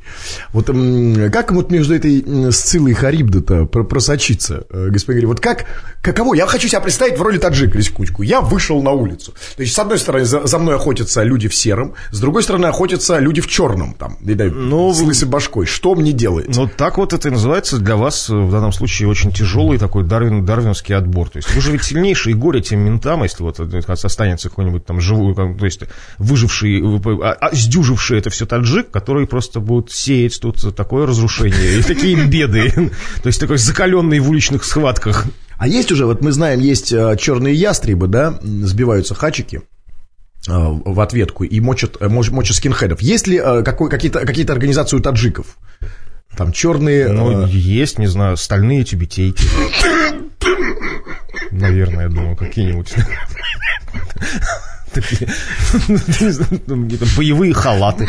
Вот 0.53 0.67
как 0.67 1.51
вот 1.51 1.71
между 1.71 1.86
этой 1.95 2.21
м, 2.21 2.51
Сциллой 2.51 2.91
и 2.91 2.93
Харибдой-то 2.93 3.65
про- 3.65 3.83
просочиться, 3.83 4.65
э, 4.69 4.87
господин 4.89 5.19
Григорий? 5.19 5.25
Вот 5.27 5.39
как, 5.39 5.65
каково? 6.01 6.33
Я 6.35 6.45
хочу 6.47 6.67
себя 6.67 6.81
представить 6.81 7.17
в 7.17 7.21
роли 7.21 7.37
таджика, 7.37 7.77
на 7.77 7.83
секундочку. 7.83 8.23
Я 8.23 8.41
вышел 8.41 8.81
на 8.81 8.91
улицу. 8.91 9.33
То 9.55 9.61
есть, 9.63 9.73
с 9.73 9.79
одной 9.79 9.99
стороны, 9.99 10.25
за, 10.25 10.45
за 10.47 10.59
мной 10.59 10.75
охотятся 10.75 11.23
люди 11.23 11.47
в 11.47 11.55
сером, 11.55 11.93
с 12.11 12.19
другой 12.19 12.43
стороны, 12.43 12.65
охотятся 12.67 13.19
люди 13.19 13.41
в 13.41 13.47
черном, 13.47 13.93
там, 13.93 14.17
и, 14.25 14.33
да, 14.33 14.45
Ну, 14.45 14.93
с 14.93 15.01
лысой 15.01 15.27
башкой. 15.27 15.65
Что 15.65 15.95
мне 15.95 16.11
делать? 16.11 16.55
Ну, 16.55 16.67
так 16.67 16.97
вот 16.97 17.13
это 17.13 17.27
и 17.27 17.31
называется 17.31 17.77
для 17.77 17.95
вас 17.95 18.29
э, 18.29 18.35
в 18.35 18.51
данном 18.51 18.71
случае 18.71 19.07
очень 19.09 19.31
тяжелый 19.31 19.77
такой 19.77 20.03
дарвин, 20.03 20.45
дарвиновский 20.45 20.95
отбор. 20.95 21.29
То 21.29 21.37
есть 21.37 21.53
вы 21.53 21.61
же 21.61 21.71
ведь 21.71 21.83
сильнейший 21.83 22.33
горе 22.33 22.61
тем 22.61 22.79
ментам, 22.79 23.23
если 23.23 23.43
вот 23.43 23.59
э, 23.59 23.81
останется 23.87 24.49
какой-нибудь 24.49 24.85
там 24.85 24.99
живой, 25.01 25.35
то 25.35 25.65
есть 25.65 25.81
выживший, 26.17 26.81
а, 27.23 27.31
а, 27.39 27.55
сдюживший 27.55 28.19
это 28.19 28.29
все 28.29 28.45
таджик, 28.45 28.91
который 28.91 29.27
просто 29.27 29.59
будет 29.59 29.91
сеять 29.91 30.39
тут 30.41 30.75
такое 30.75 31.05
разрушение 31.05 31.76
и 31.79 31.81
такие 31.83 32.25
беды. 32.25 32.71
То 33.23 33.27
есть 33.27 33.39
такой 33.39 33.57
закаленный 33.57 34.19
в 34.19 34.29
уличных 34.29 34.63
схватках. 34.63 35.25
А 35.57 35.67
есть 35.67 35.91
уже, 35.91 36.05
вот 36.05 36.21
мы 36.21 36.31
знаем, 36.31 36.59
есть 36.59 36.91
э, 36.91 37.15
черные 37.19 37.55
ястребы, 37.55 38.07
да, 38.07 38.39
сбиваются 38.43 39.15
хачики 39.15 39.57
э, 39.57 40.51
в 40.51 40.99
ответку 40.99 41.43
и 41.45 41.59
мочат, 41.59 41.97
э, 41.99 42.05
моч- 42.07 42.31
мочат 42.31 42.55
скинхедов. 42.57 43.01
Есть 43.01 43.27
ли 43.27 43.37
э, 43.43 43.63
какой- 43.63 43.89
какие-то 43.89 44.19
какие 44.25 44.49
организации 44.51 44.97
у 44.97 44.99
таджиков? 44.99 45.57
Там 46.35 46.51
черные... 46.51 47.07
Ну, 47.07 47.45
э, 47.45 47.49
есть, 47.49 47.97
не 47.97 48.05
знаю, 48.07 48.37
стальные 48.37 48.83
тюбетейки. 48.83 49.43
Наверное, 51.51 52.03
я 52.03 52.09
думаю, 52.09 52.35
какие-нибудь. 52.35 52.93
Такие, 54.93 55.27
ну, 56.67 56.83
какие-то 56.83 57.05
боевые 57.17 57.53
халаты. 57.53 58.07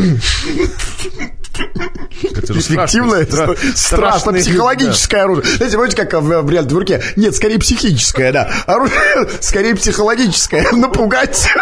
Это 1.59 2.53
Эффективное, 2.59 3.25
страшно, 3.25 3.53
это 3.53 3.53
стра- 3.53 3.77
страшно, 3.77 4.33
психологическое 4.35 5.23
оружие. 5.23 5.44
Знаете, 5.57 5.77
помните, 5.77 5.97
как 5.97 6.12
в, 6.14 6.42
в 6.42 6.51
реальном 6.51 6.68
дурке? 6.75 7.03
Нет, 7.16 7.35
скорее 7.35 7.59
психическое, 7.59 8.33
да. 8.33 8.51
Оружие 8.66 9.01
скорее 9.40 9.75
психологическое. 9.77 10.66
Напугать. 10.73 11.49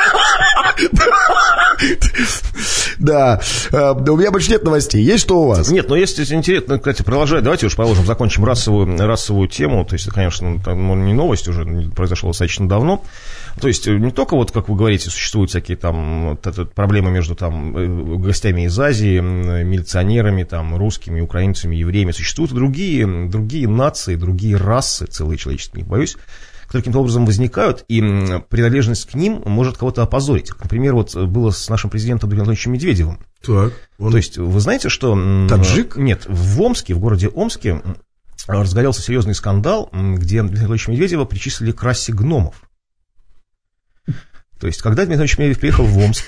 Да. 2.98 3.40
Э, 3.72 3.92
У 3.92 4.16
меня 4.16 4.30
больше 4.30 4.50
нет 4.50 4.64
новостей. 4.64 5.02
Есть 5.02 5.24
что 5.24 5.42
у 5.42 5.46
вас? 5.48 5.68
Нет, 5.68 5.88
но 5.88 5.96
есть 5.96 6.18
интересно, 6.32 6.78
кстати, 6.78 7.02
продолжать, 7.02 7.42
давайте 7.42 7.66
уж 7.66 7.76
положим, 7.76 8.06
закончим 8.06 8.44
расовую, 8.44 8.96
расовую 9.06 9.48
тему, 9.48 9.85
то 9.85 9.94
есть, 9.94 10.09
конечно, 10.11 10.46
не 10.66 11.12
новость 11.12 11.48
уже, 11.48 11.64
произошло 11.94 12.30
достаточно 12.30 12.68
давно, 12.68 13.04
то 13.60 13.68
есть, 13.68 13.86
не 13.86 14.10
только, 14.10 14.34
вот, 14.36 14.50
как 14.50 14.68
вы 14.68 14.76
говорите, 14.76 15.08
существуют 15.08 15.50
всякие 15.50 15.76
там 15.76 16.38
вот 16.42 16.74
проблемы 16.74 17.10
между 17.10 17.34
там 17.34 17.76
э, 17.76 18.16
гостями 18.18 18.66
из 18.66 18.78
Азии, 18.78 19.18
милиционерами, 19.18 20.44
там, 20.44 20.76
русскими, 20.76 21.20
украинцами, 21.20 21.74
евреями, 21.74 22.12
существуют 22.12 22.52
и 22.52 22.54
другие, 22.54 23.28
другие 23.28 23.66
нации, 23.68 24.16
другие 24.16 24.56
расы, 24.56 25.06
целые 25.06 25.38
человеческие, 25.38 25.82
не 25.82 25.88
боюсь, 25.88 26.16
которые 26.64 26.82
каким-то 26.82 26.98
образом 26.98 27.24
возникают, 27.24 27.84
и 27.88 28.00
принадлежность 28.50 29.08
к 29.10 29.14
ним 29.14 29.40
может 29.46 29.78
кого-то 29.78 30.02
опозорить. 30.02 30.50
Например, 30.60 30.94
вот 30.94 31.14
было 31.14 31.50
с 31.50 31.68
нашим 31.68 31.90
президентом 31.90 32.28
Дмитрием 32.28 32.48
Анатольевичем 32.48 32.72
Медведевым. 32.72 33.20
Так. 33.42 33.72
То 33.98 34.16
есть, 34.16 34.36
вы 34.36 34.60
знаете, 34.60 34.88
что... 34.88 35.16
Таджик? 35.48 35.96
Нет, 35.96 36.26
в 36.28 36.60
Омске, 36.60 36.94
в 36.94 36.98
городе 36.98 37.28
Омске 37.28 37.80
разгорелся 38.46 39.00
серьезный 39.00 39.34
скандал, 39.34 39.88
где 39.92 40.42
Дмитрия 40.42 40.66
Анатольевича 40.66 40.90
Медведева 40.90 41.24
причислили 41.24 41.72
к 41.72 41.82
расе 41.82 42.12
гномов. 42.12 42.65
То 44.60 44.66
есть, 44.66 44.80
когда 44.82 45.04
Дмитрий 45.04 45.24
Медведев 45.38 45.60
приехал 45.60 45.84
в 45.84 45.98
Омск, 45.98 46.24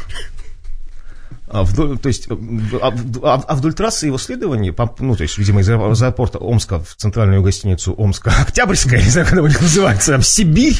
а 1.51 1.63
вдоль, 1.63 1.99
то 1.99 2.09
есть, 2.09 2.29
а, 2.31 2.89
а- 3.23 3.45
а 3.49 3.55
вдоль 3.57 3.73
трассы 3.73 4.07
его 4.07 4.19
следования, 4.19 4.75
ну, 4.99 5.17
то 5.17 5.23
есть, 5.23 5.39
видимо, 5.39 5.63
из 5.63 5.71
аэро- 5.71 5.93
из 5.93 6.03
аэропорта 6.03 6.39
Омска 6.39 6.79
в 6.81 6.95
центральную 6.97 7.43
гостиницу 7.43 7.95
Омска, 7.95 8.31
Октябрьская, 8.41 9.03
не 9.03 9.09
знаю, 9.09 9.27
как 9.27 9.33
она 9.33 9.43
у 9.43 9.47
них 9.47 9.61
называется, 9.61 10.13
там, 10.13 10.23
Сибирь, 10.23 10.79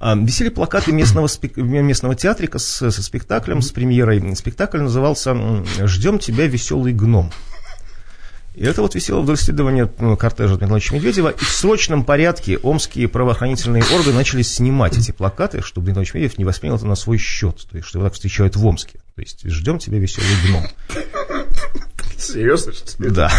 а, 0.00 0.14
висели 0.16 0.48
плакаты 0.48 0.92
местного, 0.92 1.26
спек- 1.26 1.60
местного 1.60 2.14
театрика 2.14 2.58
с, 2.58 2.90
со 2.90 3.02
спектаклем, 3.02 3.60
с 3.60 3.70
премьерой. 3.70 4.34
Спектакль 4.36 4.78
назывался 4.80 5.36
«Ждем 5.84 6.18
тебя, 6.18 6.46
веселый 6.46 6.94
гном». 6.94 7.30
И 8.58 8.64
это 8.64 8.82
вот 8.82 8.96
висело 8.96 9.20
вдоль 9.20 9.36
следования 9.36 9.88
ну, 10.00 10.16
кортежа 10.16 10.56
Дмитрия 10.56 10.66
Владимировича 10.66 10.96
Медведева. 10.96 11.28
И 11.28 11.44
в 11.44 11.48
срочном 11.48 12.04
порядке 12.04 12.58
омские 12.58 13.06
правоохранительные 13.06 13.84
органы 13.94 14.16
начали 14.16 14.42
снимать 14.42 14.98
эти 14.98 15.12
плакаты, 15.12 15.62
чтобы 15.62 15.84
Дмитрий 15.84 16.00
Владимирович 16.00 16.14
Медведев 16.14 16.38
не 16.38 16.44
воспринял 16.44 16.74
это 16.74 16.86
на 16.86 16.96
свой 16.96 17.18
счет. 17.18 17.64
То 17.70 17.76
есть, 17.76 17.88
что 17.88 18.00
его 18.00 18.08
так 18.08 18.14
встречают 18.14 18.56
в 18.56 18.66
Омске. 18.66 18.98
То 19.14 19.20
есть, 19.20 19.48
ждем 19.48 19.78
тебя, 19.78 19.98
веселый 19.98 20.28
гном. 20.48 20.64
Серьезно, 22.18 22.72
что 22.72 23.00
ли? 23.00 23.10
Да. 23.10 23.30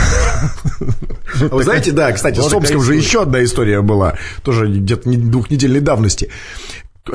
А 1.41 1.55
Вы 1.55 1.63
знаете, 1.65 1.91
да, 1.91 2.13
кстати, 2.13 2.39
с 2.39 2.53
Омском 2.53 2.81
же 2.81 2.95
еще 2.95 3.23
одна 3.23 3.43
история 3.43 3.81
была, 3.81 4.17
тоже 4.41 4.67
где-то 4.67 5.09
не- 5.09 5.17
двухнедельной 5.17 5.81
давности. 5.81 6.29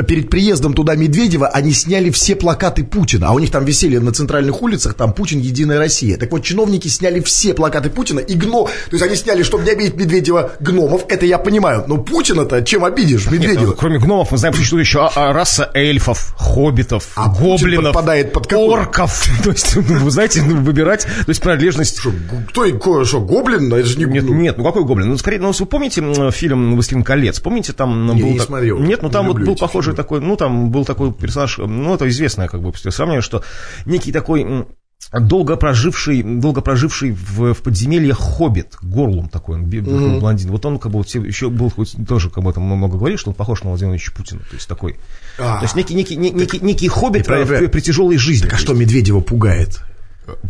Перед 0.02 0.30
приездом 0.30 0.74
туда 0.74 0.94
Медведева 0.94 1.48
они 1.48 1.72
сняли 1.72 2.10
все 2.10 2.34
плакаты 2.34 2.84
Путина, 2.84 3.28
а 3.28 3.32
у 3.32 3.38
них 3.38 3.50
там 3.50 3.64
висели 3.64 3.98
на 3.98 4.12
центральных 4.12 4.62
улицах, 4.62 4.94
там 4.94 5.12
Путин, 5.12 5.38
Единая 5.40 5.78
Россия. 5.78 6.16
Так 6.16 6.32
вот, 6.32 6.42
чиновники 6.42 6.88
сняли 6.88 7.20
все 7.20 7.54
плакаты 7.54 7.90
Путина 7.90 8.20
и 8.20 8.34
гно... 8.34 8.64
То 8.64 8.70
есть 8.92 9.02
они 9.04 9.16
сняли, 9.16 9.42
чтобы 9.42 9.64
не 9.64 9.70
обидеть 9.70 9.96
Медведева 9.96 10.52
гномов, 10.60 11.04
это 11.08 11.26
я 11.26 11.38
понимаю. 11.38 11.84
Но 11.86 11.98
Путина-то 11.98 12.62
чем 12.62 12.84
обидишь, 12.84 13.26
Нет, 13.26 13.40
Медведева? 13.40 13.66
ну, 13.66 13.72
кроме 13.74 13.98
гномов, 13.98 14.32
мы 14.32 14.38
знаем, 14.38 14.54
существует 14.54 14.86
еще 14.86 15.00
а- 15.00 15.12
а, 15.14 15.32
раса 15.32 15.70
эльфов, 15.74 16.34
хоббитов, 16.36 17.10
А 17.16 17.28
гоблинов, 17.28 17.92
подпадает 17.94 18.32
под 18.32 18.46
какую? 18.46 18.70
орков. 18.70 19.26
То 19.44 19.50
есть, 19.50 19.76
ну, 19.76 19.82
вы 19.82 20.10
знаете, 20.10 20.42
ну, 20.42 20.56
выбирать, 20.62 21.02
то 21.04 21.28
есть 21.28 21.40
принадлежность 21.40 21.98
Что, 21.98 22.12
кто, 22.48 23.04
что, 23.04 23.20
гоблин? 23.20 23.72
Это 23.72 23.84
же 23.86 23.98
не... 23.98 24.04
Нет, 24.04 24.24
ну, 24.24 24.34
нет, 24.34 24.58
ну 24.58 24.64
какой 24.64 24.84
гоблин? 24.84 25.08
Ну, 25.08 25.18
скорее, 25.18 25.38
ну, 25.38 25.52
вы 25.52 25.66
помните 25.66 26.02
фильм 26.32 26.74
«Властелин 26.74 27.02
колец»? 27.02 27.40
Помните, 27.40 27.72
там 27.72 28.06
Не, 28.14 28.22
был... 28.22 28.30
не 28.32 28.38
так- 28.38 28.46
смотрел. 28.46 28.78
Нет, 28.78 29.02
ну 29.02 29.10
там 29.10 29.28
вот 29.28 29.38
был 29.38 29.52
эти 29.54 29.60
фильмы. 29.92 29.96
такой, 29.96 30.20
ну 30.20 30.36
там 30.36 30.70
был 30.70 30.84
такой 30.84 31.12
персонаж, 31.12 31.58
ну 31.58 31.94
это 31.94 32.08
известное 32.08 32.48
как 32.48 32.60
бы 32.62 32.72
сравнение, 32.74 33.22
что 33.22 33.42
некий 33.86 34.12
такой 34.12 34.66
долго 35.12 35.56
проживший, 35.56 36.22
долго 36.22 36.60
проживший 36.60 37.12
в, 37.12 37.54
в 37.54 37.62
подземельях 37.62 38.18
хоббит, 38.18 38.76
горлум 38.82 39.28
такой, 39.28 39.56
он 39.56 39.64
mm 39.64 40.18
блондин. 40.18 40.50
Вот 40.50 40.64
он 40.66 40.78
как 40.78 40.92
бы 40.92 40.98
вот 40.98 41.08
еще 41.08 41.50
был, 41.50 41.70
хоть 41.70 41.94
тоже 42.06 42.30
как 42.30 42.42
бы 42.44 42.52
там 42.52 42.64
много 42.64 42.96
говорит, 42.96 43.18
что 43.18 43.30
он 43.30 43.34
похож 43.34 43.62
на 43.62 43.70
Владимира 43.70 43.94
Ильича 43.94 44.12
Путина. 44.12 44.40
То 44.40 44.54
есть 44.54 44.68
такой. 44.68 44.96
А, 45.38 45.58
то 45.58 45.64
есть 45.64 45.76
некий, 45.76 45.94
некий, 45.94 46.16
некий, 46.16 46.60
некий 46.60 46.88
хоббит 46.88 47.26
при, 47.26 47.44
при, 47.44 47.66
при 47.66 47.80
тяжелой 47.80 48.16
жизни. 48.16 48.46
Так 48.46 48.54
а 48.54 48.58
что 48.58 48.74
Медведева 48.74 49.20
пугает? 49.20 49.82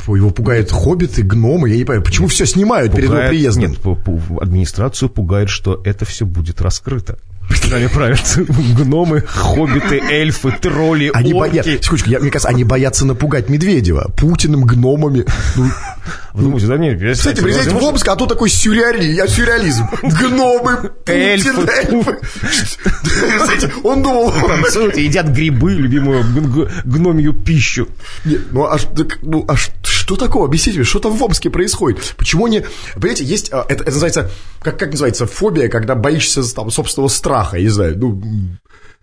Его 0.07 0.31
пугают 0.31 0.71
хоббиты, 0.71 1.23
гномы, 1.23 1.69
я 1.69 1.77
не 1.77 1.85
понимаю, 1.85 2.05
почему 2.05 2.29
все 2.29 2.47
снимают 2.47 2.93
пугает, 2.93 3.11
перед 3.11 3.19
его 3.19 3.29
приездом? 3.29 3.71
Нет, 3.71 4.41
администрацию 4.41 5.09
пугает, 5.09 5.51
что 5.51 5.81
это 5.85 6.05
все 6.05 6.25
будет 6.25 6.61
раскрыто. 6.61 7.19
Нами 7.71 7.87
правят 7.89 8.21
гномы, 8.37 9.23
хоббиты, 9.27 10.01
эльфы, 10.01 10.53
тролли, 10.53 11.11
они 11.13 11.33
орки. 11.33 11.63
Боя... 11.63 11.79
Скучка, 11.83 12.11
я, 12.11 12.21
мне 12.21 12.31
кажется, 12.31 12.49
они 12.49 12.65
боятся 12.65 13.07
напугать 13.07 13.49
Медведева 13.49 14.11
Путиным, 14.17 14.65
гномами. 14.65 15.25
Ну, 15.57 15.71
Вы 16.35 16.43
думаете, 16.43 16.67
да, 16.67 16.77
нет, 16.77 17.01
Кстати, 17.17 17.41
приезжайте 17.41 17.71
в 17.71 17.83
Омск, 17.83 18.07
а 18.09 18.17
тут 18.17 18.29
такой 18.29 18.51
сюрреализм, 18.51 19.17
я 19.17 19.27
сюрреализм. 19.27 19.89
Гномы, 20.03 20.91
Путин, 21.05 21.15
эльфы. 21.15 22.19
Он 23.83 24.03
думал... 24.03 24.33
Танцуют, 24.33 24.97
едят 24.97 25.29
грибы, 25.29 25.73
любимую 25.73 26.25
гномию 26.85 27.33
пищу. 27.33 27.89
Ну, 28.25 28.65
а 29.49 29.57
что 30.05 30.17
такого? 30.17 30.45
Объясните 30.45 30.81
мне, 30.81 30.85
что 30.85 30.99
там 30.99 31.17
в 31.17 31.23
Омске 31.23 31.49
происходит? 31.49 32.15
Почему 32.19 32.47
не... 32.47 32.63
Понимаете, 32.95 33.25
есть... 33.25 33.51
А, 33.55 33.65
это, 33.67 33.85
это 33.85 33.93
называется... 33.93 34.31
Как, 34.61 34.79
как 34.79 34.91
называется? 34.91 35.27
Фобия, 35.27 35.71
когда 35.71 35.95
боишься 35.95 36.43
там, 36.55 36.71
собственного 36.71 37.09
страха, 37.09 37.57
я 37.57 37.63
не 37.63 37.71
знаю. 37.71 37.97
Ну, 37.97 38.23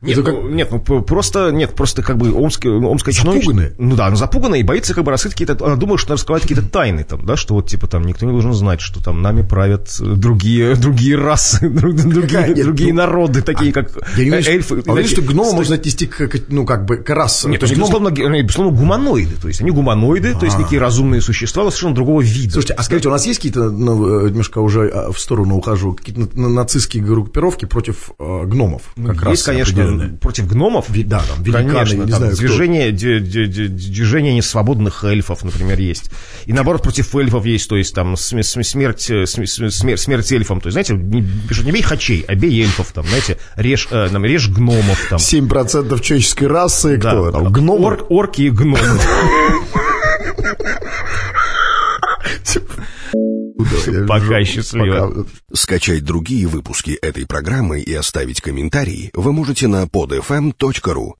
нет, 0.01 0.17
это 0.17 0.31
как... 0.31 0.41
ну, 0.41 0.49
нет, 0.49 0.71
ну 0.71 0.79
просто, 0.79 1.51
нет, 1.51 1.75
просто 1.75 2.01
как 2.01 2.17
бы 2.17 2.31
омская, 2.33 2.73
омская 2.73 3.13
чиновничество... 3.13 3.75
Ну 3.77 3.95
да, 3.95 4.07
она 4.07 4.15
запугана 4.15 4.55
и 4.55 4.63
боится 4.63 4.95
как 4.95 5.03
бы 5.03 5.11
раскрыть 5.11 5.33
какие-то... 5.35 5.63
Она 5.63 5.75
думает, 5.75 5.99
что 5.99 6.09
она 6.09 6.15
раскрывает 6.15 6.41
какие-то 6.41 6.67
тайны 6.67 7.03
там, 7.03 7.23
да, 7.23 7.37
что 7.37 7.53
вот 7.53 7.67
типа 7.67 7.85
там 7.85 8.03
никто 8.05 8.25
не 8.25 8.31
должен 8.31 8.53
знать, 8.53 8.81
что 8.81 9.03
там 9.03 9.21
нами 9.21 9.43
правят 9.43 9.95
другие, 9.99 10.73
другие 10.81 11.17
расы, 11.17 11.69
другие, 11.69 12.47
нет, 12.47 12.63
другие 12.63 12.93
ну, 12.93 12.97
народы, 12.97 13.43
такие 13.43 13.69
а, 13.69 13.73
как 13.73 13.91
я 14.17 14.25
не 14.25 14.31
эльфы. 14.31 14.81
А 14.87 14.91
уверен, 14.91 15.07
что 15.07 15.21
гнома 15.21 15.53
можно 15.53 15.75
отнести 15.75 16.07
к, 16.07 16.27
ну 16.49 16.65
как 16.65 16.85
бы 16.85 16.97
к 16.97 17.09
расам. 17.11 17.51
Нет, 17.51 17.59
то 17.59 17.65
есть, 17.65 17.75
гном... 17.75 17.87
безусловно, 17.87 18.41
безусловно, 18.41 18.75
гуманоиды, 18.75 19.35
то 19.39 19.49
есть 19.49 19.61
они 19.61 19.69
гуманоиды, 19.69 20.33
то 20.33 20.45
есть 20.45 20.57
а. 20.57 20.61
некие 20.61 20.79
разумные 20.79 21.21
существа, 21.21 21.61
совершенно 21.65 21.93
другого 21.93 22.21
вида. 22.21 22.53
Слушайте, 22.53 22.73
а 22.73 22.81
скажите, 22.81 23.07
у 23.07 23.11
нас 23.11 23.27
есть 23.27 23.37
какие-то, 23.37 23.69
ну, 23.69 24.27
немножко 24.27 24.59
уже 24.59 25.11
в 25.13 25.19
сторону 25.19 25.57
ухожу, 25.57 25.93
какие-то 25.93 26.27
нацистские 26.39 27.03
группировки 27.03 27.65
против 27.65 28.09
э, 28.17 28.45
гномов? 28.45 28.81
Как 28.95 29.29
есть, 29.29 29.43
конечно, 29.43 29.90
против 30.19 30.47
гномов? 30.47 30.85
Да, 31.05 31.19
там, 31.19 31.43
великаны, 31.43 31.73
Конечно, 31.73 32.03
не 32.03 32.11
там, 32.11 32.19
знаю, 32.19 32.35
движение, 32.35 32.91
движение 32.91 34.33
несвободных 34.33 35.03
эльфов, 35.03 35.43
например, 35.43 35.79
есть. 35.79 36.11
И 36.45 36.53
наоборот, 36.53 36.83
против 36.83 37.13
эльфов 37.15 37.45
есть, 37.45 37.69
то 37.69 37.77
есть 37.77 37.93
там 37.93 38.15
смерть, 38.17 39.09
э, 39.09 39.25
смерть, 39.25 39.99
смерть 39.99 40.31
эльфам. 40.31 40.61
То 40.61 40.67
есть, 40.67 40.73
знаете, 40.73 40.93
не, 40.93 41.25
не 41.63 41.71
бей 41.71 41.81
хачей, 41.81 42.25
а 42.27 42.35
бей 42.35 42.61
эльфов, 42.61 42.91
там, 42.91 43.05
знаете, 43.07 43.37
режь, 43.55 43.87
э, 43.91 44.09
там, 44.11 44.25
режь 44.25 44.49
гномов. 44.49 44.99
Там. 45.09 45.19
7% 45.19 45.99
человеческой 46.01 46.47
расы, 46.47 46.97
да, 46.97 47.11
кто 47.11 47.31
там, 47.31 47.51
гномы? 47.51 47.85
Ор, 47.85 48.05
орки 48.09 48.43
и 48.43 48.49
гномы. 48.49 48.79
Пока 54.07 54.43
счастливо. 54.43 55.25
Скачать 55.53 56.03
другие 56.03 56.47
выпуски 56.47 56.91
этой 56.91 57.25
программы 57.25 57.81
и 57.81 57.93
оставить 57.93 58.41
комментарии 58.41 59.11
вы 59.13 59.31
можете 59.33 59.67
на 59.67 59.83
podfm.ru. 59.83 61.13